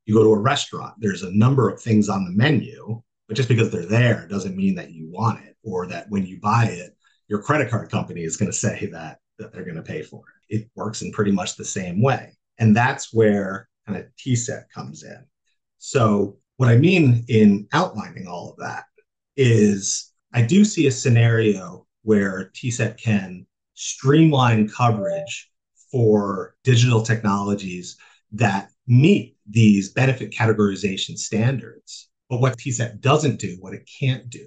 you 0.05 0.13
go 0.13 0.23
to 0.23 0.31
a 0.31 0.39
restaurant, 0.39 0.93
there's 0.99 1.23
a 1.23 1.35
number 1.35 1.67
of 1.67 1.81
things 1.81 2.07
on 2.07 2.23
the 2.23 2.31
menu, 2.31 3.01
but 3.27 3.35
just 3.35 3.49
because 3.49 3.69
they're 3.69 3.85
there 3.85 4.25
doesn't 4.29 4.55
mean 4.55 4.75
that 4.75 4.91
you 4.91 5.11
want 5.11 5.43
it 5.43 5.57
or 5.63 5.85
that 5.87 6.05
when 6.07 6.25
you 6.25 6.39
buy 6.39 6.67
it, 6.67 6.95
your 7.27 7.41
credit 7.41 7.69
card 7.69 7.91
company 7.91 8.23
is 8.23 8.37
going 8.37 8.49
to 8.49 8.57
say 8.57 8.85
that 8.93 9.19
that 9.37 9.51
they're 9.51 9.65
going 9.65 9.75
to 9.75 9.83
pay 9.83 10.01
for 10.01 10.23
it. 10.47 10.59
It 10.59 10.69
works 10.75 11.01
in 11.01 11.11
pretty 11.11 11.31
much 11.31 11.57
the 11.57 11.65
same 11.65 12.01
way. 12.01 12.37
And 12.57 12.73
that's 12.73 13.13
where 13.13 13.67
kind 13.85 13.99
of 13.99 14.05
TCET 14.15 14.69
comes 14.73 15.03
in. 15.03 15.25
So 15.77 16.37
what 16.57 16.69
I 16.69 16.77
mean 16.77 17.25
in 17.27 17.67
outlining 17.73 18.27
all 18.27 18.51
of 18.51 18.57
that 18.57 18.85
is 19.35 20.11
I 20.33 20.41
do 20.41 20.65
see 20.65 20.87
a 20.87 20.91
scenario 20.91 21.85
where 22.03 22.51
TCET 22.53 22.97
can 22.97 23.45
streamline 23.73 24.67
coverage 24.67 25.49
for 25.91 26.55
digital 26.63 27.01
technologies 27.01 27.97
that 28.31 28.69
meet 28.87 29.37
these 29.49 29.93
benefit 29.93 30.31
categorization 30.31 31.17
standards. 31.17 32.09
But 32.29 32.41
what 32.41 32.57
TCET 32.57 32.99
doesn't 32.99 33.39
do, 33.39 33.57
what 33.59 33.73
it 33.73 33.89
can't 33.99 34.29
do, 34.29 34.45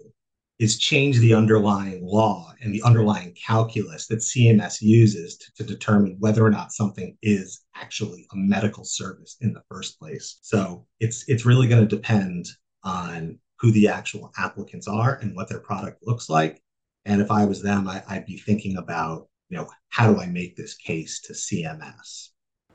is 0.61 0.79
change 0.79 1.19
the 1.19 1.33
underlying 1.33 2.07
law 2.07 2.53
and 2.61 2.73
the 2.73 2.83
underlying 2.83 3.35
calculus 3.35 4.07
that 4.07 4.19
CMS 4.19 4.83
uses 4.83 5.39
to, 5.39 5.53
to, 5.55 5.65
determine 5.65 6.17
whether 6.21 6.45
or 6.45 6.51
not 6.51 6.71
something 6.71 7.17
is 7.23 7.63
actually 7.75 8.27
a 8.33 8.37
medical 8.37 8.85
service 8.85 9.39
in 9.41 9.55
the 9.55 9.63
first 9.71 9.99
place. 9.99 10.39
So 10.43 10.87
it's 11.01 11.25
it's 11.29 11.47
really 11.47 11.67
going 11.67 11.81
to 11.81 11.97
depend 11.97 12.47
on 12.85 13.39
who 13.59 13.73
the 13.73 13.89
actual 13.89 14.31
applicants 14.37 14.87
are 14.87 15.15
and 15.23 15.35
what 15.35 15.49
their 15.49 15.61
product 15.61 16.03
looks 16.03 16.29
like. 16.29 16.63
And 17.07 17.23
if 17.23 17.31
I 17.31 17.47
was 17.47 17.63
them, 17.63 17.89
I, 17.89 18.03
I'd 18.07 18.27
be 18.27 18.37
thinking 18.37 18.77
about, 18.77 19.29
you 19.49 19.57
know, 19.57 19.67
how 19.89 20.13
do 20.13 20.21
I 20.21 20.27
make 20.27 20.57
this 20.57 20.75
case 20.75 21.23
to 21.23 21.33
CMS? 21.33 22.29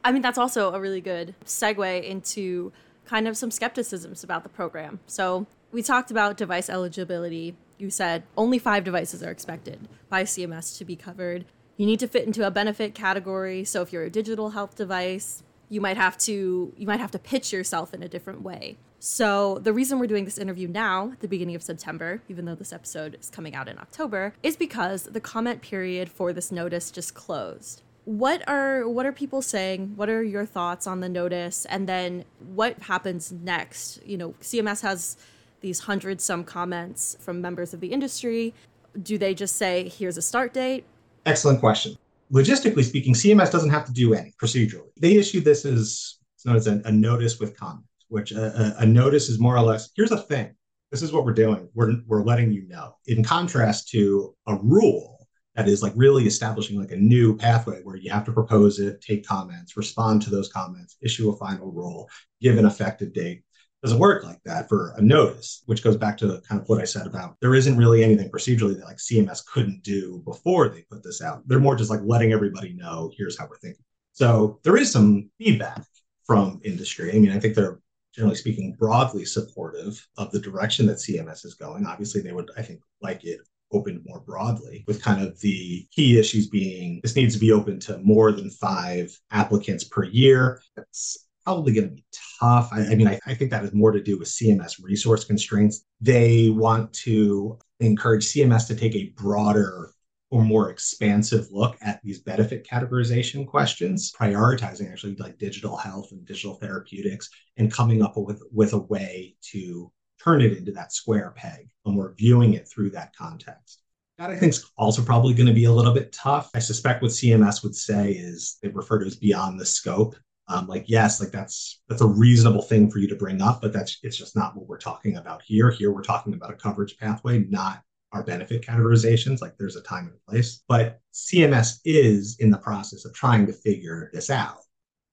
I 0.04 0.12
mean, 0.12 0.24
that's 0.24 0.40
also 0.40 0.74
a 0.74 0.80
really 0.80 1.02
good 1.02 1.36
segue 1.46 2.04
into 2.04 2.72
kind 3.06 3.28
of 3.28 3.38
some 3.38 3.52
skepticisms 3.52 4.24
about 4.24 4.42
the 4.42 4.50
program. 4.50 5.00
So 5.06 5.46
we 5.72 5.84
talked 5.84 6.10
about 6.10 6.38
device 6.38 6.70
eligibility 6.70 7.56
you 7.78 7.90
said 7.90 8.24
only 8.38 8.60
five 8.60 8.84
devices 8.84 9.22
are 9.24 9.32
expected 9.32 9.88
by 10.10 10.24
CMS 10.24 10.78
to 10.78 10.86
be 10.86 10.96
covered. 10.96 11.46
You 11.78 11.86
need 11.86 12.00
to 12.00 12.08
fit 12.08 12.26
into 12.26 12.46
a 12.46 12.52
benefit 12.52 12.96
category. 12.96 13.64
So 13.66 13.82
if 13.82 13.92
you're 13.92 14.04
a 14.04 14.10
digital 14.10 14.52
health 14.52 14.76
device, 14.76 15.44
you 15.70 15.82
might 15.82 15.98
have 15.98 16.18
to 16.20 16.74
you 16.78 16.88
might 16.88 17.00
have 17.00 17.12
to 17.12 17.20
pitch 17.20 17.52
yourself 17.52 17.94
in 17.94 18.04
a 18.04 18.08
different 18.08 18.42
way. 18.42 18.78
So 19.00 19.60
the 19.60 19.74
reason 19.74 20.00
we're 20.00 20.08
doing 20.08 20.26
this 20.26 20.38
interview 20.38 20.68
now, 20.68 21.12
at 21.12 21.20
the 21.20 21.28
beginning 21.28 21.56
of 21.56 21.62
September, 21.62 22.22
even 22.28 22.46
though 22.46 22.56
this 22.56 22.74
episode 22.74 23.18
is 23.20 23.30
coming 23.30 23.54
out 23.54 23.68
in 23.68 23.78
October, 23.78 24.34
is 24.42 24.56
because 24.56 25.04
the 25.04 25.20
comment 25.20 25.62
period 25.62 26.10
for 26.10 26.34
this 26.34 26.52
notice 26.52 26.90
just 26.90 27.14
closed. 27.14 27.84
What 28.06 28.48
are 28.48 28.88
what 28.88 29.06
are 29.06 29.12
people 29.12 29.42
saying? 29.42 29.94
What 29.96 30.10
are 30.10 30.24
your 30.24 30.46
thoughts 30.46 30.88
on 30.88 31.02
the 31.02 31.10
notice? 31.10 31.66
And 31.66 31.88
then 31.90 32.26
what 32.40 32.80
happens 32.84 33.32
next? 33.32 34.00
You 34.06 34.18
know, 34.18 34.36
CMS 34.42 34.82
has 34.82 35.18
these 35.66 35.80
hundred 35.80 36.22
some 36.22 36.44
comments 36.44 37.18
from 37.20 37.42
members 37.42 37.74
of 37.74 37.80
the 37.80 37.88
industry? 37.88 38.54
Do 39.02 39.18
they 39.18 39.34
just 39.34 39.56
say, 39.56 39.90
here's 39.90 40.16
a 40.16 40.22
start 40.22 40.54
date? 40.54 40.86
Excellent 41.26 41.60
question. 41.60 41.98
Logistically 42.32 42.84
speaking, 42.84 43.16
CMS 43.16 43.52
doesn't 43.52 43.72
have 43.72 43.84
to 43.86 43.92
do 43.92 44.14
any 44.14 44.32
procedurally. 44.42 44.92
They 45.02 45.16
issue 45.16 45.42
this 45.42 45.66
as 45.66 46.20
it's 46.36 46.46
known 46.46 46.56
as 46.56 46.68
a, 46.68 46.84
a 46.86 46.92
notice 46.92 47.40
with 47.40 47.58
comment, 47.58 47.86
which 48.10 48.32
a, 48.32 48.76
a 48.78 48.86
notice 48.86 49.28
is 49.28 49.40
more 49.40 49.58
or 49.58 49.62
less 49.62 49.90
here's 49.96 50.12
a 50.12 50.22
thing. 50.22 50.56
This 50.92 51.02
is 51.02 51.12
what 51.12 51.26
we're 51.26 51.34
doing. 51.34 51.68
We're, 51.74 51.96
we're 52.06 52.24
letting 52.24 52.52
you 52.52 52.68
know. 52.68 52.96
In 53.08 53.24
contrast 53.24 53.90
to 53.90 54.36
a 54.46 54.56
rule 54.56 55.18
that 55.56 55.68
is 55.68 55.82
like 55.82 55.94
really 55.96 56.28
establishing 56.28 56.80
like 56.80 56.92
a 56.92 56.96
new 56.96 57.36
pathway 57.36 57.82
where 57.82 57.96
you 57.96 58.12
have 58.12 58.26
to 58.26 58.32
propose 58.32 58.78
it, 58.78 59.02
take 59.02 59.26
comments, 59.26 59.76
respond 59.76 60.22
to 60.22 60.30
those 60.30 60.52
comments, 60.52 60.98
issue 61.02 61.32
a 61.32 61.38
final 61.38 61.72
rule, 61.72 62.08
give 62.40 62.60
an 62.60 62.68
effective 62.68 63.14
date 63.14 63.42
doesn't 63.86 64.00
work 64.00 64.24
like 64.24 64.42
that 64.46 64.68
for 64.68 64.94
a 64.98 65.02
notice, 65.02 65.62
which 65.68 65.84
goes 65.84 65.96
back 65.96 66.18
to 66.18 66.42
kind 66.48 66.60
of 66.60 66.68
what 66.68 66.82
I 66.82 66.86
said 66.86 67.06
about 67.06 67.38
there 67.40 67.54
isn't 67.54 67.78
really 67.78 68.04
anything 68.04 68.32
procedurally 68.32 68.76
that 68.78 68.86
like 68.86 68.98
CMS 68.98 69.46
couldn't 69.46 69.84
do 69.84 70.22
before 70.26 70.70
they 70.70 70.82
put 70.90 71.04
this 71.04 71.22
out. 71.22 71.44
They're 71.48 71.60
more 71.60 71.76
just 71.76 71.92
like 71.92 72.02
letting 72.04 72.34
everybody 72.34 72.74
know 72.74 73.12
here's 73.16 73.38
how 73.38 73.48
we're 73.48 73.60
thinking. 73.60 73.84
So 74.14 74.60
there 74.64 74.78
is 74.78 74.92
some 74.92 75.30
feedback 75.38 75.84
from 76.26 76.62
industry. 76.64 77.16
I 77.16 77.20
mean, 77.20 77.32
I 77.32 77.40
think 77.40 77.54
they're 77.54 77.80
generally 78.16 78.38
speaking 78.38 78.76
broadly 78.80 79.26
supportive 79.26 80.04
of 80.18 80.32
the 80.32 80.40
direction 80.40 80.88
that 80.88 80.98
CMS 80.98 81.46
is 81.46 81.54
going. 81.54 81.86
Obviously, 81.86 82.22
they 82.22 82.32
would, 82.32 82.50
I 82.58 82.64
think, 82.64 82.82
like 83.02 83.24
it 83.24 83.42
opened 83.72 84.02
more 84.06 84.22
broadly 84.22 84.84
with 84.88 85.04
kind 85.04 85.22
of 85.22 85.40
the 85.42 85.86
key 85.92 86.18
issues 86.18 86.48
being 86.48 87.02
this 87.04 87.16
needs 87.16 87.34
to 87.34 87.40
be 87.40 87.52
open 87.52 87.80
to 87.82 87.98
more 88.00 88.32
than 88.32 88.50
five 88.50 89.16
applicants 89.32 89.84
per 89.84 90.04
year. 90.04 90.62
That's 90.76 91.25
probably 91.46 91.74
going 91.74 91.90
to 91.90 91.96
be 91.96 92.04
tough. 92.40 92.70
I, 92.72 92.82
I 92.82 92.96
mean, 92.96 93.08
I, 93.08 93.20
I, 93.26 93.36
think 93.36 93.52
that 93.52 93.62
has 93.62 93.74
more 93.74 93.92
to 93.92 94.02
do 94.02 94.18
with 94.18 94.28
CMS 94.28 94.84
resource 94.84 95.24
constraints. 95.24 95.86
They 96.02 96.50
want 96.50 96.92
to 96.94 97.60
encourage 97.80 98.26
CMS 98.26 98.68
to 98.68 98.76
take 98.76 98.96
a 98.96 99.14
broader 99.16 99.92
or 100.32 100.44
more 100.44 100.72
expansive 100.72 101.48
look 101.52 101.78
at 101.82 102.02
these 102.04 102.20
benefit 102.20 102.68
categorization 102.68 103.46
questions, 103.46 104.12
prioritizing 104.20 104.92
actually 104.92 105.16
like 105.16 105.38
digital 105.38 105.78
health 105.78 106.08
and 106.12 106.26
digital 106.26 106.56
therapeutics 106.56 107.30
and 107.58 107.72
coming 107.72 108.02
up 108.02 108.18
with, 108.18 108.42
with 108.52 108.74
a 108.74 108.80
way 108.80 109.36
to 109.52 109.92
turn 110.22 110.42
it 110.42 110.58
into 110.58 110.72
that 110.72 110.92
square 110.92 111.32
peg 111.38 111.70
when 111.84 111.96
we're 111.96 112.16
viewing 112.16 112.56
it 112.56 112.68
through 112.68 112.90
that 112.90 113.16
context. 113.16 113.82
That 114.18 114.30
I 114.32 114.38
think 114.38 114.54
is 114.54 114.66
also 114.78 115.04
probably 115.04 115.34
going 115.34 115.48
to 115.48 115.54
be 115.54 115.66
a 115.66 115.72
little 115.72 115.94
bit 115.94 116.12
tough. 116.12 116.50
I 116.56 116.60
suspect 116.60 117.02
what 117.02 117.12
CMS 117.12 117.64
would 117.64 117.76
say 117.76 118.14
is 118.14 118.58
they 118.64 118.70
refer 118.70 119.00
to 119.00 119.06
as 119.06 119.18
beyond 119.18 119.60
the 119.60 119.66
scope 119.66 120.16
um, 120.48 120.68
like 120.68 120.86
yes 120.88 121.20
like 121.20 121.32
that's 121.32 121.82
that's 121.90 122.02
a 122.02 122.08
reasonable 122.08 122.62
thing 122.62 122.90
for 122.90 123.00
you 123.00 123.08
to 123.08 123.16
bring 123.16 123.42
up 123.42 123.62
but 123.62 123.74
that's 123.74 123.98
it's 124.04 124.18
just 124.18 124.36
not 124.36 124.56
what 124.56 124.68
we're 124.68 124.78
talking 124.78 125.18
about 125.18 125.42
here. 125.44 125.72
Here 125.72 125.92
we're 125.92 126.04
talking 126.04 126.34
about 126.34 126.52
a 126.52 126.56
coverage 126.56 126.98
pathway 126.98 127.40
not 127.50 127.82
our 128.12 128.24
benefit 128.24 128.66
categorizations 128.66 129.42
like 129.42 129.58
there's 129.58 129.76
a 129.76 129.82
time 129.82 130.08
and 130.08 130.26
place. 130.28 130.64
But 130.68 131.00
cms 131.14 131.80
is 131.86 132.38
in 132.40 132.50
the 132.50 132.58
process 132.58 133.06
of 133.06 133.14
trying 133.14 133.46
to 133.48 133.54
figure 133.54 134.10
this 134.14 134.30
out. 134.30 134.60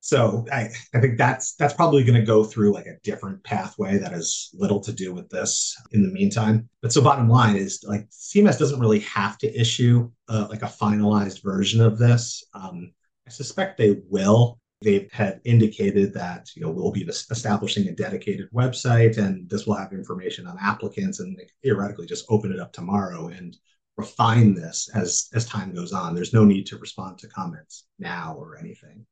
So 0.01 0.45
i, 0.51 0.69
I 0.93 0.99
think 0.99 1.17
that's 1.17 1.55
that's 1.55 1.73
probably 1.73 2.03
going 2.03 2.19
to 2.19 2.25
go 2.25 2.43
through 2.43 2.73
like 2.73 2.85
a 2.85 2.99
different 3.03 3.43
pathway 3.43 3.97
that 3.97 4.11
has 4.11 4.49
little 4.53 4.81
to 4.81 4.93
do 4.93 5.13
with 5.13 5.29
this 5.29 5.75
in 5.91 6.03
the 6.03 6.11
meantime. 6.11 6.69
But 6.81 6.93
so 6.93 7.01
bottom 7.01 7.27
line 7.27 7.55
is 7.55 7.83
like 7.87 8.07
cms 8.09 8.59
doesn't 8.59 8.79
really 8.79 8.99
have 8.99 9.37
to 9.39 9.59
issue 9.59 10.11
uh, 10.29 10.47
like 10.49 10.61
a 10.61 10.67
finalized 10.67 11.41
version 11.43 11.81
of 11.81 11.97
this. 11.97 12.43
Um, 12.53 12.93
I 13.25 13.31
suspect 13.31 13.77
they 13.77 14.01
will 14.09 14.59
they 14.83 15.07
had 15.11 15.39
indicated 15.43 16.13
that 16.13 16.49
you 16.55 16.61
know 16.61 16.71
we'll 16.71 16.91
be 16.91 17.03
establishing 17.03 17.87
a 17.87 17.93
dedicated 17.93 18.49
website 18.53 19.17
and 19.17 19.49
this 19.49 19.65
will 19.65 19.75
have 19.75 19.93
information 19.93 20.47
on 20.47 20.57
applicants 20.61 21.19
and 21.19 21.39
theoretically 21.63 22.05
just 22.05 22.25
open 22.29 22.51
it 22.51 22.59
up 22.59 22.73
tomorrow 22.73 23.27
and 23.27 23.57
refine 23.97 24.53
this 24.53 24.89
as 24.95 25.29
as 25.33 25.45
time 25.45 25.73
goes 25.73 25.93
on. 25.93 26.15
There's 26.15 26.33
no 26.33 26.45
need 26.45 26.65
to 26.67 26.77
respond 26.77 27.19
to 27.19 27.27
comments 27.27 27.85
now 27.99 28.35
or 28.37 28.57
anything. 28.57 29.05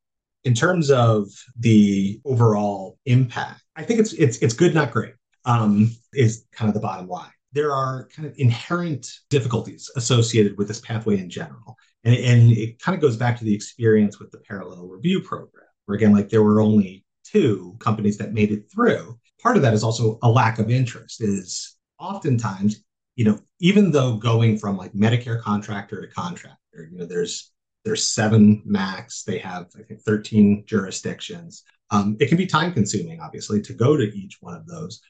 In 0.44 0.54
terms 0.56 0.90
of 0.90 1.28
the 1.60 2.20
overall 2.26 2.98
impact 3.06 3.62
i 3.76 3.84
think 3.84 4.00
it's 4.00 4.14
it's 4.14 4.38
it's 4.40 4.54
good 4.54 4.74
not 4.74 4.92
great 4.92 5.14
um, 5.46 5.92
is 6.14 6.46
kind 6.52 6.70
of 6.70 6.74
the 6.74 6.82
bottom 6.82 7.08
line. 7.08 7.32
There 7.54 7.74
are 7.74 8.08
kind 8.16 8.28
of 8.28 8.34
inherent 8.38 9.08
difficulties 9.30 9.90
associated 9.96 10.58
with 10.58 10.68
this 10.68 10.80
pathway 10.80 11.18
in 11.18 11.30
general 11.30 11.78
and, 12.04 12.16
and 12.16 12.52
it 12.52 12.80
kind 12.80 12.96
of 12.96 13.02
goes 13.02 13.18
back 13.18 13.38
to 13.38 13.44
the 13.46 13.54
experience 13.54 14.20
with 14.20 14.32
the 14.32 14.40
parallel 14.40 14.88
review 14.88 15.22
program, 15.22 15.66
where 15.86 15.96
again, 15.96 16.14
like 16.14 16.30
there 16.30 16.44
were 16.44 16.62
only 16.62 17.06
two 17.24 17.76
companies 17.80 18.18
that 18.18 18.34
made 18.34 18.52
it 18.52 18.72
through. 18.74 19.20
Part 19.42 19.56
of 19.56 19.62
that 19.64 19.74
is 19.74 19.84
also 19.84 20.20
a 20.24 20.30
lack 20.30 20.60
of 20.60 20.70
interest, 20.70 21.22
is 21.22 21.78
oftentimes, 22.00 22.84
you 23.16 23.26
know, 23.26 23.40
even 23.60 23.92
though 23.92 24.18
going 24.18 24.58
from 24.58 24.78
like 24.78 24.94
Medicare 24.94 25.42
contractor 25.42 26.02
to 26.02 26.08
contractor, 26.08 26.90
you 26.92 26.98
know, 26.98 27.06
there's 27.06 27.52
There's 27.84 28.06
seven 28.06 28.62
MACs. 28.66 29.24
They 29.24 29.40
have, 29.40 29.66
I 29.76 29.82
think, 29.84 30.02
13 30.02 30.66
jurisdictions. 30.68 31.64
Um, 31.90 32.16
it 32.20 32.28
can 32.30 32.38
be 32.38 32.46
time 32.46 32.74
consuming, 32.74 33.20
obviously, 33.20 33.60
to 33.64 33.74
go 33.74 33.98
to 33.98 34.04
each 34.04 34.38
one 34.40 34.54
of 34.56 34.68
those. 34.68 35.02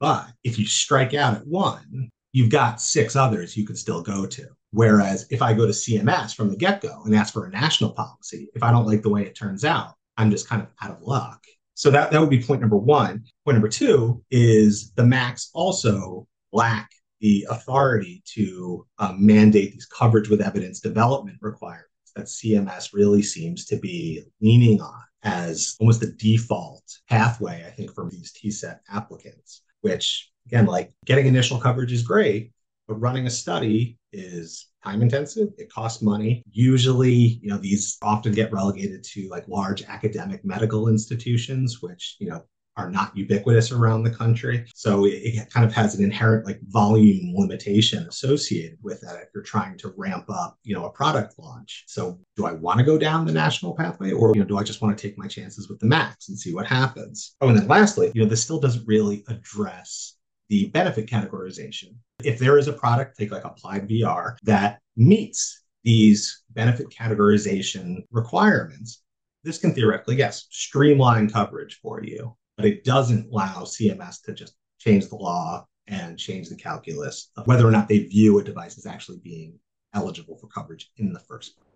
But 0.00 0.26
if 0.44 0.58
you 0.58 0.66
strike 0.66 1.14
out 1.14 1.36
at 1.36 1.46
one, 1.46 2.10
you've 2.32 2.50
got 2.50 2.80
six 2.80 3.16
others 3.16 3.56
you 3.56 3.66
could 3.66 3.78
still 3.78 4.02
go 4.02 4.26
to. 4.26 4.46
Whereas 4.72 5.26
if 5.30 5.42
I 5.42 5.52
go 5.52 5.66
to 5.66 5.72
CMS 5.72 6.34
from 6.34 6.48
the 6.48 6.56
get 6.56 6.80
go 6.80 7.02
and 7.04 7.14
ask 7.14 7.32
for 7.32 7.46
a 7.46 7.50
national 7.50 7.90
policy, 7.90 8.48
if 8.54 8.62
I 8.62 8.70
don't 8.70 8.86
like 8.86 9.02
the 9.02 9.10
way 9.10 9.22
it 9.22 9.34
turns 9.36 9.64
out, 9.64 9.94
I'm 10.16 10.30
just 10.30 10.48
kind 10.48 10.62
of 10.62 10.68
out 10.82 10.96
of 10.96 11.02
luck. 11.02 11.44
So 11.74 11.90
that, 11.90 12.10
that 12.10 12.20
would 12.20 12.30
be 12.30 12.42
point 12.42 12.60
number 12.60 12.76
one. 12.76 13.24
Point 13.44 13.56
number 13.56 13.68
two 13.68 14.22
is 14.30 14.92
the 14.92 15.02
MACs 15.02 15.48
also 15.54 16.26
lack 16.52 16.90
the 17.20 17.46
authority 17.50 18.22
to 18.34 18.86
um, 18.98 19.24
mandate 19.24 19.72
these 19.72 19.86
coverage 19.86 20.28
with 20.28 20.40
evidence 20.40 20.80
development 20.80 21.38
requirements 21.40 21.88
that 22.16 22.26
CMS 22.26 22.92
really 22.92 23.22
seems 23.22 23.64
to 23.66 23.76
be 23.76 24.22
leaning 24.40 24.80
on 24.80 25.02
as 25.22 25.76
almost 25.80 26.00
the 26.00 26.12
default 26.12 26.82
pathway, 27.08 27.64
I 27.66 27.70
think, 27.70 27.94
for 27.94 28.08
these 28.10 28.32
TCET 28.32 28.78
applicants, 28.90 29.62
which 29.82 30.30
again, 30.46 30.66
like 30.66 30.92
getting 31.04 31.26
initial 31.26 31.58
coverage 31.58 31.92
is 31.92 32.02
great, 32.02 32.52
but 32.90 33.00
running 33.00 33.26
a 33.28 33.30
study 33.30 33.96
is 34.12 34.66
time 34.82 35.00
intensive. 35.00 35.48
It 35.58 35.72
costs 35.72 36.02
money. 36.02 36.42
Usually 36.50 37.14
you 37.40 37.48
know 37.48 37.56
these 37.56 37.96
often 38.02 38.32
get 38.32 38.52
relegated 38.52 39.04
to 39.04 39.28
like 39.28 39.46
large 39.46 39.84
academic 39.84 40.44
medical 40.44 40.88
institutions 40.88 41.80
which 41.80 42.16
you 42.18 42.28
know 42.28 42.42
are 42.76 42.90
not 42.90 43.16
ubiquitous 43.16 43.70
around 43.70 44.02
the 44.02 44.10
country. 44.10 44.66
So 44.74 45.04
it, 45.04 45.50
kind 45.50 45.66
of 45.66 45.72
has 45.72 45.94
an 45.94 46.04
inherent 46.04 46.46
like 46.46 46.60
volume 46.64 47.34
limitation 47.36 48.06
associated 48.08 48.78
with 48.82 49.00
that 49.02 49.16
if 49.16 49.28
you're 49.34 49.44
trying 49.44 49.78
to 49.78 49.92
ramp 49.96 50.24
up 50.28 50.58
you 50.64 50.74
know 50.74 50.86
a 50.86 50.90
product 50.90 51.34
launch. 51.38 51.84
So 51.86 52.18
do 52.36 52.46
i 52.46 52.52
want 52.52 52.78
to 52.78 52.84
go 52.84 52.98
down 52.98 53.24
the 53.24 53.32
national 53.32 53.76
pathway 53.76 54.10
or 54.10 54.32
you 54.34 54.40
know 54.40 54.48
do 54.48 54.58
i 54.58 54.64
just 54.64 54.82
want 54.82 54.98
to 54.98 55.00
take 55.00 55.16
my 55.16 55.28
chances 55.28 55.68
with 55.68 55.78
the 55.78 55.86
MACs 55.86 56.28
and 56.28 56.36
see 56.36 56.52
what 56.52 56.66
happens? 56.66 57.36
Oh 57.40 57.48
and 57.48 57.56
then 57.56 57.68
lastly 57.68 58.10
you 58.16 58.20
know 58.20 58.28
this 58.28 58.42
still 58.42 58.58
doesn't 58.58 58.88
really 58.88 59.22
address 59.28 60.16
the 60.50 60.66
benefit 60.70 61.06
categorization. 61.06 61.94
If 62.24 62.38
there 62.38 62.58
is 62.58 62.68
a 62.68 62.72
product, 62.72 63.18
take 63.18 63.30
like 63.30 63.44
Applied 63.44 63.88
VR, 63.88 64.36
that 64.42 64.80
meets 64.96 65.62
these 65.84 66.42
benefit 66.50 66.88
categorization 66.90 68.02
requirements, 68.10 69.02
this 69.44 69.58
can 69.58 69.74
theoretically, 69.74 70.16
yes, 70.16 70.46
streamline 70.50 71.30
coverage 71.30 71.78
for 71.82 72.02
you, 72.02 72.36
but 72.56 72.66
it 72.66 72.84
doesn't 72.84 73.30
allow 73.30 73.62
CMS 73.62 74.22
to 74.24 74.34
just 74.34 74.54
change 74.78 75.08
the 75.08 75.16
law 75.16 75.66
and 75.86 76.18
change 76.18 76.48
the 76.48 76.56
calculus 76.56 77.30
of 77.36 77.46
whether 77.46 77.66
or 77.66 77.70
not 77.70 77.88
they 77.88 78.00
view 78.00 78.38
a 78.38 78.44
device 78.44 78.78
as 78.78 78.86
actually 78.86 79.18
being 79.18 79.58
eligible 79.94 80.36
for 80.36 80.46
coverage 80.46 80.90
in 80.98 81.12
the 81.12 81.20
first 81.20 81.56
place. 81.56 81.66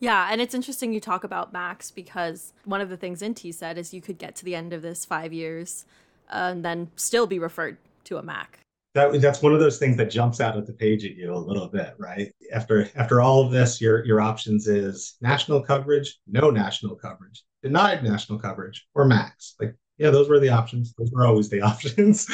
Yeah, 0.00 0.28
and 0.30 0.40
it's 0.40 0.54
interesting 0.54 0.92
you 0.92 1.00
talk 1.00 1.24
about 1.24 1.52
MACs 1.52 1.92
because 1.92 2.52
one 2.64 2.80
of 2.80 2.88
the 2.88 2.96
things 2.96 3.20
in 3.20 3.34
TCET 3.34 3.76
is 3.76 3.92
you 3.92 4.00
could 4.00 4.18
get 4.18 4.36
to 4.36 4.44
the 4.44 4.54
end 4.54 4.72
of 4.72 4.80
this 4.80 5.04
five 5.04 5.32
years 5.32 5.84
uh, 6.30 6.50
and 6.52 6.64
then 6.64 6.90
still 6.94 7.26
be 7.26 7.38
referred 7.38 7.78
to 8.04 8.16
a 8.16 8.22
MAC. 8.22 8.60
That, 8.98 9.20
that's 9.20 9.42
one 9.42 9.54
of 9.54 9.60
those 9.60 9.78
things 9.78 9.96
that 9.98 10.10
jumps 10.10 10.40
out 10.40 10.56
at 10.56 10.66
the 10.66 10.72
page 10.72 11.04
at 11.04 11.14
you 11.14 11.32
a 11.32 11.36
little 11.36 11.68
bit, 11.68 11.94
right? 11.98 12.32
After 12.52 12.90
after 12.96 13.20
all 13.20 13.44
of 13.44 13.52
this, 13.52 13.80
your 13.80 14.04
your 14.04 14.20
options 14.20 14.66
is 14.66 15.14
national 15.20 15.62
coverage, 15.62 16.18
no 16.26 16.50
national 16.50 16.96
coverage, 16.96 17.44
denied 17.62 18.02
national 18.02 18.40
coverage, 18.40 18.88
or 18.96 19.04
MACs. 19.04 19.54
Like, 19.60 19.76
yeah, 19.98 20.10
those 20.10 20.28
were 20.28 20.40
the 20.40 20.48
options. 20.48 20.94
Those 20.98 21.12
were 21.12 21.24
always 21.24 21.48
the 21.48 21.60
options. 21.72 22.26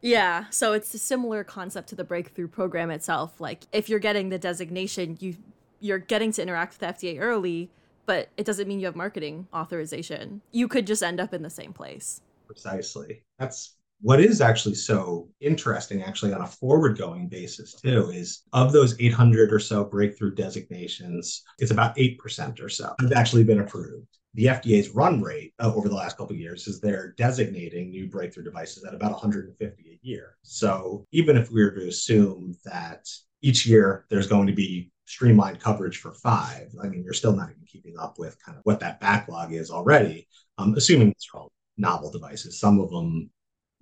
yeah, 0.00 0.46
so 0.50 0.72
it's 0.72 0.92
a 0.94 0.98
similar 0.98 1.44
concept 1.44 1.88
to 1.90 1.94
the 1.94 2.04
breakthrough 2.04 2.48
program 2.48 2.90
itself. 2.90 3.40
Like, 3.40 3.64
if 3.70 3.88
you're 3.88 4.00
getting 4.00 4.30
the 4.30 4.40
designation, 4.40 5.16
you 5.20 5.36
you're 5.78 6.00
getting 6.00 6.32
to 6.32 6.42
interact 6.42 6.72
with 6.72 6.80
the 6.80 7.06
FDA 7.06 7.20
early, 7.20 7.70
but 8.06 8.30
it 8.36 8.46
doesn't 8.46 8.66
mean 8.66 8.80
you 8.80 8.86
have 8.86 8.96
marketing 8.96 9.46
authorization. 9.54 10.42
You 10.50 10.66
could 10.66 10.88
just 10.88 11.04
end 11.04 11.20
up 11.20 11.32
in 11.32 11.42
the 11.42 11.50
same 11.50 11.72
place. 11.72 12.20
Precisely. 12.48 13.22
That's 13.38 13.76
what 14.02 14.20
is 14.20 14.40
actually 14.40 14.74
so 14.74 15.28
interesting, 15.40 16.02
actually, 16.02 16.32
on 16.32 16.42
a 16.42 16.46
forward 16.46 16.98
going 16.98 17.28
basis, 17.28 17.72
too, 17.74 18.10
is 18.10 18.42
of 18.52 18.72
those 18.72 19.00
800 19.00 19.52
or 19.52 19.60
so 19.60 19.84
breakthrough 19.84 20.34
designations, 20.34 21.42
it's 21.60 21.70
about 21.70 21.96
8% 21.96 22.60
or 22.60 22.68
so 22.68 22.94
have 23.00 23.12
actually 23.12 23.44
been 23.44 23.60
approved. 23.60 24.08
The 24.34 24.46
FDA's 24.46 24.90
run 24.90 25.22
rate 25.22 25.54
uh, 25.60 25.72
over 25.72 25.88
the 25.88 25.94
last 25.94 26.16
couple 26.16 26.34
of 26.34 26.40
years 26.40 26.66
is 26.66 26.80
they're 26.80 27.14
designating 27.16 27.90
new 27.90 28.08
breakthrough 28.08 28.42
devices 28.42 28.84
at 28.84 28.94
about 28.94 29.12
150 29.12 29.82
a 29.84 30.06
year. 30.06 30.36
So 30.42 31.06
even 31.12 31.36
if 31.36 31.52
we 31.52 31.62
were 31.62 31.70
to 31.70 31.86
assume 31.86 32.56
that 32.64 33.06
each 33.40 33.66
year 33.66 34.04
there's 34.10 34.26
going 34.26 34.48
to 34.48 34.52
be 34.52 34.90
streamlined 35.04 35.60
coverage 35.60 35.98
for 35.98 36.12
five, 36.14 36.72
I 36.82 36.88
mean, 36.88 37.04
you're 37.04 37.12
still 37.12 37.36
not 37.36 37.50
even 37.50 37.62
keeping 37.68 37.94
up 38.00 38.18
with 38.18 38.42
kind 38.44 38.58
of 38.58 38.64
what 38.64 38.80
that 38.80 39.00
backlog 39.00 39.52
is 39.52 39.70
already, 39.70 40.26
um, 40.58 40.74
assuming 40.74 41.10
it's 41.10 41.28
all 41.32 41.52
novel 41.76 42.10
devices. 42.10 42.58
Some 42.58 42.80
of 42.80 42.90
them 42.90 43.30